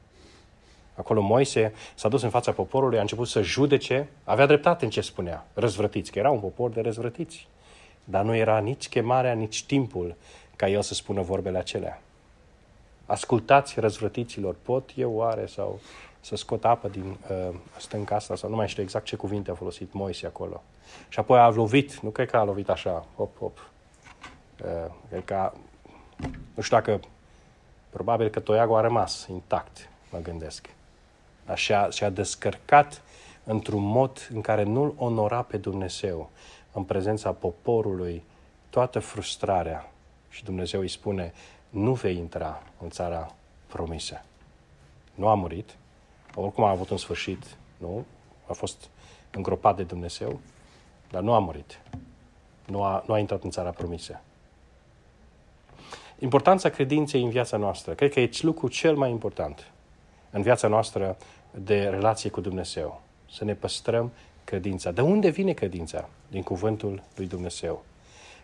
Acolo 0.95 1.21
Moise 1.21 1.73
s-a 1.95 2.09
dus 2.09 2.21
în 2.21 2.29
fața 2.29 2.51
poporului, 2.51 2.97
a 2.97 3.01
început 3.01 3.27
să 3.27 3.41
judece, 3.41 4.09
avea 4.23 4.45
dreptate 4.45 4.85
în 4.85 4.91
ce 4.91 5.01
spunea, 5.01 5.45
răzvrătiți, 5.53 6.11
că 6.11 6.19
era 6.19 6.29
un 6.29 6.39
popor 6.39 6.69
de 6.69 6.81
răzvrătiți. 6.81 7.47
Dar 8.03 8.23
nu 8.23 8.35
era 8.35 8.59
nici 8.59 8.89
chemarea, 8.89 9.33
nici 9.33 9.63
timpul 9.63 10.15
ca 10.55 10.69
el 10.69 10.81
să 10.81 10.93
spună 10.93 11.21
vorbele 11.21 11.57
acelea. 11.57 12.01
Ascultați 13.05 13.79
răzvrătiților, 13.79 14.55
pot 14.61 14.89
eu 14.95 15.11
oare 15.13 15.45
sau 15.45 15.79
să 16.23 16.35
scot 16.35 16.65
apă 16.65 16.87
din 16.87 17.17
uh, 17.29 17.55
stânca 17.77 18.15
asta 18.15 18.35
sau 18.35 18.49
nu 18.49 18.55
mai 18.55 18.67
știu 18.67 18.83
exact 18.83 19.05
ce 19.05 19.15
cuvinte 19.15 19.51
a 19.51 19.55
folosit 19.55 19.93
Moise 19.93 20.25
acolo. 20.25 20.63
Și 21.09 21.19
apoi 21.19 21.39
a 21.39 21.49
lovit, 21.49 21.99
nu 21.99 22.09
cred 22.09 22.29
că 22.29 22.37
a 22.37 22.43
lovit 22.43 22.69
așa, 22.69 23.05
hop, 23.15 23.37
hop. 23.37 23.69
Uh, 24.63 24.93
cred 25.09 25.25
că 25.25 25.33
a, 25.33 25.53
nu 26.53 26.61
știu 26.61 26.77
dacă, 26.77 26.99
probabil 27.89 28.29
că 28.29 28.39
toiagul 28.39 28.75
a 28.75 28.81
rămas 28.81 29.27
intact, 29.29 29.89
mă 30.09 30.19
gândesc. 30.19 30.69
Așa 31.45 31.89
și-a 31.89 32.09
descărcat 32.09 33.01
într-un 33.43 33.83
mod 33.83 34.29
în 34.33 34.41
care 34.41 34.63
nu-L 34.63 34.93
onora 34.97 35.41
pe 35.41 35.57
Dumnezeu 35.57 36.29
în 36.71 36.83
prezența 36.83 37.31
poporului 37.31 38.23
toată 38.69 38.99
frustrarea. 38.99 39.91
Și 40.29 40.43
Dumnezeu 40.43 40.79
îi 40.79 40.87
spune, 40.87 41.33
nu 41.69 41.93
vei 41.93 42.17
intra 42.17 42.63
în 42.81 42.89
țara 42.89 43.33
promisă. 43.67 44.23
Nu 45.15 45.27
a 45.27 45.33
murit, 45.33 45.75
oricum 46.35 46.63
a 46.63 46.69
avut 46.69 46.89
un 46.89 46.97
sfârșit, 46.97 47.57
nu? 47.77 48.05
A 48.47 48.53
fost 48.53 48.89
îngropat 49.31 49.75
de 49.75 49.83
Dumnezeu, 49.83 50.39
dar 51.09 51.21
nu 51.21 51.33
a 51.33 51.39
murit. 51.39 51.81
Nu 52.65 52.83
a, 52.83 53.03
nu 53.07 53.13
a 53.13 53.19
intrat 53.19 53.43
în 53.43 53.49
țara 53.49 53.69
promisă. 53.69 54.21
Importanța 56.19 56.69
credinței 56.69 57.23
în 57.23 57.29
viața 57.29 57.57
noastră. 57.57 57.93
Cred 57.93 58.11
că 58.11 58.19
e 58.19 58.29
lucru 58.41 58.67
cel 58.67 58.95
mai 58.95 59.09
important 59.09 59.71
în 60.31 60.41
viața 60.41 60.67
noastră 60.67 61.17
de 61.51 61.83
relație 61.83 62.29
cu 62.29 62.41
Dumnezeu. 62.41 63.01
Să 63.31 63.43
ne 63.43 63.53
păstrăm 63.53 64.11
credința. 64.43 64.91
De 64.91 65.01
unde 65.01 65.29
vine 65.29 65.53
credința? 65.53 66.09
Din 66.27 66.41
cuvântul 66.41 67.03
lui 67.15 67.27
Dumnezeu. 67.27 67.83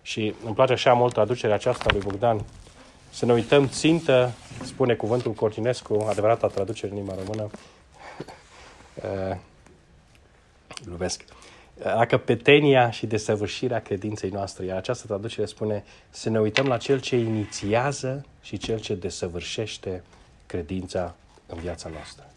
Și 0.02 0.34
îmi 0.46 0.56
place 0.56 0.74
așa 0.74 0.94
mult 0.94 1.14
traducerea 1.14 1.56
aceasta 1.56 1.90
lui 1.92 2.02
Bogdan. 2.02 2.42
Să 3.10 3.26
ne 3.26 3.34
uităm 3.34 3.68
țintă, 3.68 4.32
spune 4.64 4.94
cuvântul 4.94 5.32
Cortinescu, 5.32 6.06
adevărata 6.10 6.48
traducere 6.48 6.92
în 6.92 6.98
limba 6.98 7.16
română. 7.24 7.50
Lubesc. 10.86 11.24
La 11.84 12.06
căpetenia 12.06 12.90
și 12.90 13.06
desăvârșirea 13.06 13.82
credinței 13.82 14.30
noastre. 14.30 14.66
Iar 14.66 14.78
această 14.78 15.08
traducere 15.08 15.46
spune 15.46 15.84
să 16.10 16.30
ne 16.30 16.40
uităm 16.40 16.66
la 16.66 16.78
cel 16.78 17.00
ce 17.00 17.16
inițiază 17.16 18.26
și 18.42 18.58
cel 18.58 18.80
ce 18.80 18.96
desăvârșește 18.96 20.04
credința 20.46 21.16
în 21.46 21.58
viața 21.58 21.90
noastră. 21.90 22.30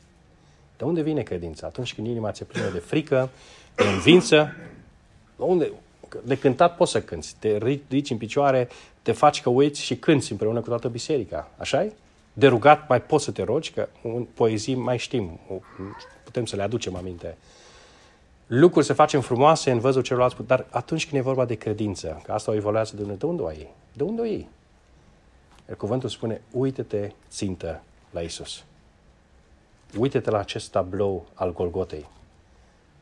De 0.76 0.84
unde 0.84 1.02
vine 1.02 1.22
credința? 1.22 1.66
Atunci 1.66 1.94
când 1.94 2.06
inima 2.06 2.30
ți-e 2.30 2.44
plină 2.44 2.68
de 2.68 2.78
frică, 2.78 3.30
de 3.76 3.84
învinsă, 3.84 4.52
unde, 5.36 5.72
de 6.24 6.38
cântat 6.38 6.76
poți 6.76 6.90
să 6.90 7.02
cânți, 7.02 7.36
te 7.38 7.56
ridici 7.56 8.10
în 8.10 8.16
picioare, 8.16 8.68
te 9.02 9.12
faci 9.12 9.42
că 9.42 9.48
uiți 9.48 9.80
și 9.80 9.96
cânți 9.96 10.30
împreună 10.30 10.60
cu 10.60 10.68
toată 10.68 10.88
biserica. 10.88 11.50
așa 11.58 11.82
e? 11.82 11.92
De 12.32 12.46
rugat 12.46 12.88
mai 12.88 13.02
poți 13.02 13.24
să 13.24 13.30
te 13.30 13.42
rogi, 13.42 13.70
că 13.70 13.88
în 14.02 14.26
poezii 14.34 14.74
mai 14.74 14.98
știm, 14.98 15.40
putem 16.32 16.46
să 16.46 16.56
le 16.56 16.62
aducem 16.62 16.96
aminte. 16.96 17.36
Lucruri 18.46 18.86
se 18.86 18.92
facem 18.92 19.20
frumoase 19.20 19.70
în 19.70 19.78
văzul 19.78 20.02
celorlalți, 20.02 20.36
dar 20.46 20.66
atunci 20.70 21.08
când 21.08 21.20
e 21.20 21.24
vorba 21.24 21.44
de 21.44 21.54
credință, 21.54 22.20
că 22.24 22.32
asta 22.32 22.50
o 22.50 22.54
evaluează 22.54 22.90
de 22.90 23.02
Dumnezeu, 23.02 23.18
de 23.18 23.26
unde 23.26 23.42
o 23.42 23.46
ai? 23.46 23.68
De 23.92 24.02
unde 24.02 24.20
o 24.20 24.24
iei? 24.24 24.48
Iar 25.68 25.76
cuvântul 25.76 26.08
spune, 26.08 26.40
uite-te 26.50 27.10
țintă 27.30 27.82
la 28.10 28.20
Isus. 28.20 28.64
Uite-te 29.98 30.30
la 30.30 30.38
acest 30.38 30.70
tablou 30.70 31.26
al 31.34 31.52
Golgotei. 31.52 32.08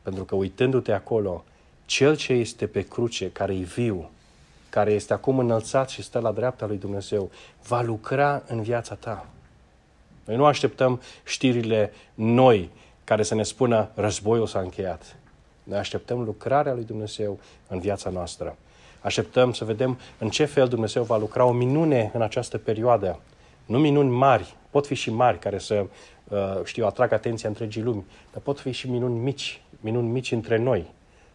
Pentru 0.01 0.23
că 0.23 0.35
uitându-te 0.35 0.91
acolo, 0.91 1.43
cel 1.85 2.17
ce 2.17 2.33
este 2.33 2.67
pe 2.67 2.81
cruce, 2.81 3.31
care 3.31 3.55
e 3.55 3.63
viu, 3.63 4.09
care 4.69 4.91
este 4.91 5.13
acum 5.13 5.39
înălțat 5.39 5.89
și 5.89 6.01
stă 6.01 6.19
la 6.19 6.31
dreapta 6.31 6.65
lui 6.65 6.77
Dumnezeu, 6.77 7.31
va 7.67 7.81
lucra 7.81 8.43
în 8.47 8.61
viața 8.61 8.95
ta. 8.95 9.27
Noi 10.25 10.35
nu 10.35 10.45
așteptăm 10.45 11.01
știrile 11.23 11.93
noi 12.13 12.69
care 13.11 13.23
să 13.23 13.35
ne 13.35 13.43
spună 13.43 13.89
războiul 13.93 14.47
s-a 14.47 14.59
încheiat. 14.59 15.15
Noi 15.63 15.77
așteptăm 15.77 16.21
lucrarea 16.21 16.73
lui 16.73 16.83
Dumnezeu 16.83 17.39
în 17.67 17.79
viața 17.79 18.09
noastră. 18.09 18.55
Așteptăm 19.01 19.53
să 19.53 19.65
vedem 19.65 19.99
în 20.17 20.29
ce 20.29 20.45
fel 20.45 20.67
Dumnezeu 20.67 21.03
va 21.03 21.17
lucra 21.17 21.45
o 21.45 21.51
minune 21.51 22.11
în 22.13 22.21
această 22.21 22.57
perioadă. 22.57 23.19
Nu 23.65 23.77
minuni 23.77 24.09
mari, 24.09 24.55
pot 24.69 24.85
fi 24.85 24.93
și 24.93 25.11
mari 25.11 25.39
care 25.39 25.57
să, 25.57 25.85
uh, 26.27 26.37
știu, 26.63 26.85
atrag 26.85 27.11
atenția 27.11 27.49
întregii 27.49 27.81
lumi, 27.81 28.05
dar 28.31 28.41
pot 28.41 28.59
fi 28.59 28.71
și 28.71 28.89
minuni 28.89 29.19
mici, 29.19 29.61
minuni 29.79 30.07
mici 30.07 30.31
între 30.31 30.57
noi, 30.57 30.85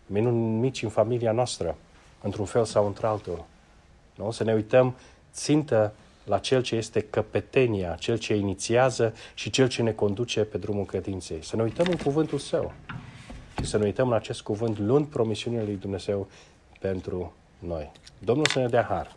minuni 0.06 0.58
mici 0.58 0.82
în 0.82 0.88
familia 0.88 1.32
noastră, 1.32 1.76
într-un 2.22 2.44
fel 2.44 2.64
sau 2.64 2.86
într-altul. 2.86 3.44
Nu? 4.14 4.30
Să 4.30 4.44
ne 4.44 4.52
uităm 4.52 4.94
țintă 5.32 5.92
la 6.26 6.38
cel 6.38 6.62
ce 6.62 6.76
este 6.76 7.00
căpetenia, 7.00 7.94
cel 7.98 8.18
ce 8.18 8.34
inițiază 8.34 9.14
și 9.34 9.50
cel 9.50 9.68
ce 9.68 9.82
ne 9.82 9.92
conduce 9.92 10.44
pe 10.44 10.58
drumul 10.58 10.84
credinței. 10.84 11.38
Să 11.42 11.56
ne 11.56 11.62
uităm 11.62 11.86
în 11.90 11.96
cuvântul 11.96 12.38
său. 12.38 12.72
și 13.58 13.64
să 13.64 13.78
ne 13.78 13.84
uităm 13.84 14.08
la 14.08 14.16
acest 14.16 14.40
cuvânt 14.40 14.78
luând 14.78 15.06
promisiunile 15.06 15.62
lui 15.62 15.76
Dumnezeu 15.76 16.28
pentru 16.80 17.32
noi. 17.58 17.90
Domnul 18.18 18.46
să 18.46 18.58
ne 18.58 18.66
dea 18.66 18.82
har, 18.82 19.16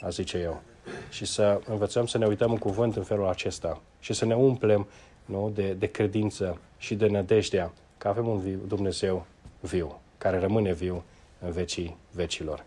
a 0.00 0.08
zice 0.08 0.38
eu, 0.38 0.62
și 1.10 1.24
să 1.24 1.60
învățăm 1.66 2.06
să 2.06 2.18
ne 2.18 2.26
uităm 2.26 2.50
în 2.50 2.58
cuvânt 2.58 2.96
în 2.96 3.02
felul 3.02 3.28
acesta 3.28 3.80
și 4.00 4.12
să 4.12 4.24
ne 4.24 4.34
umplem 4.34 4.86
nu, 5.24 5.50
de, 5.54 5.72
de 5.72 5.86
credință 5.86 6.60
și 6.78 6.94
de 6.94 7.06
nădejdea 7.06 7.72
că 7.98 8.08
avem 8.08 8.28
un 8.28 8.38
viu, 8.38 8.58
Dumnezeu 8.66 9.26
viu, 9.60 10.00
care 10.18 10.38
rămâne 10.38 10.72
viu 10.72 11.02
în 11.38 11.50
vecii 11.50 11.96
vecilor. 12.10 12.64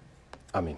Amin. 0.51 0.76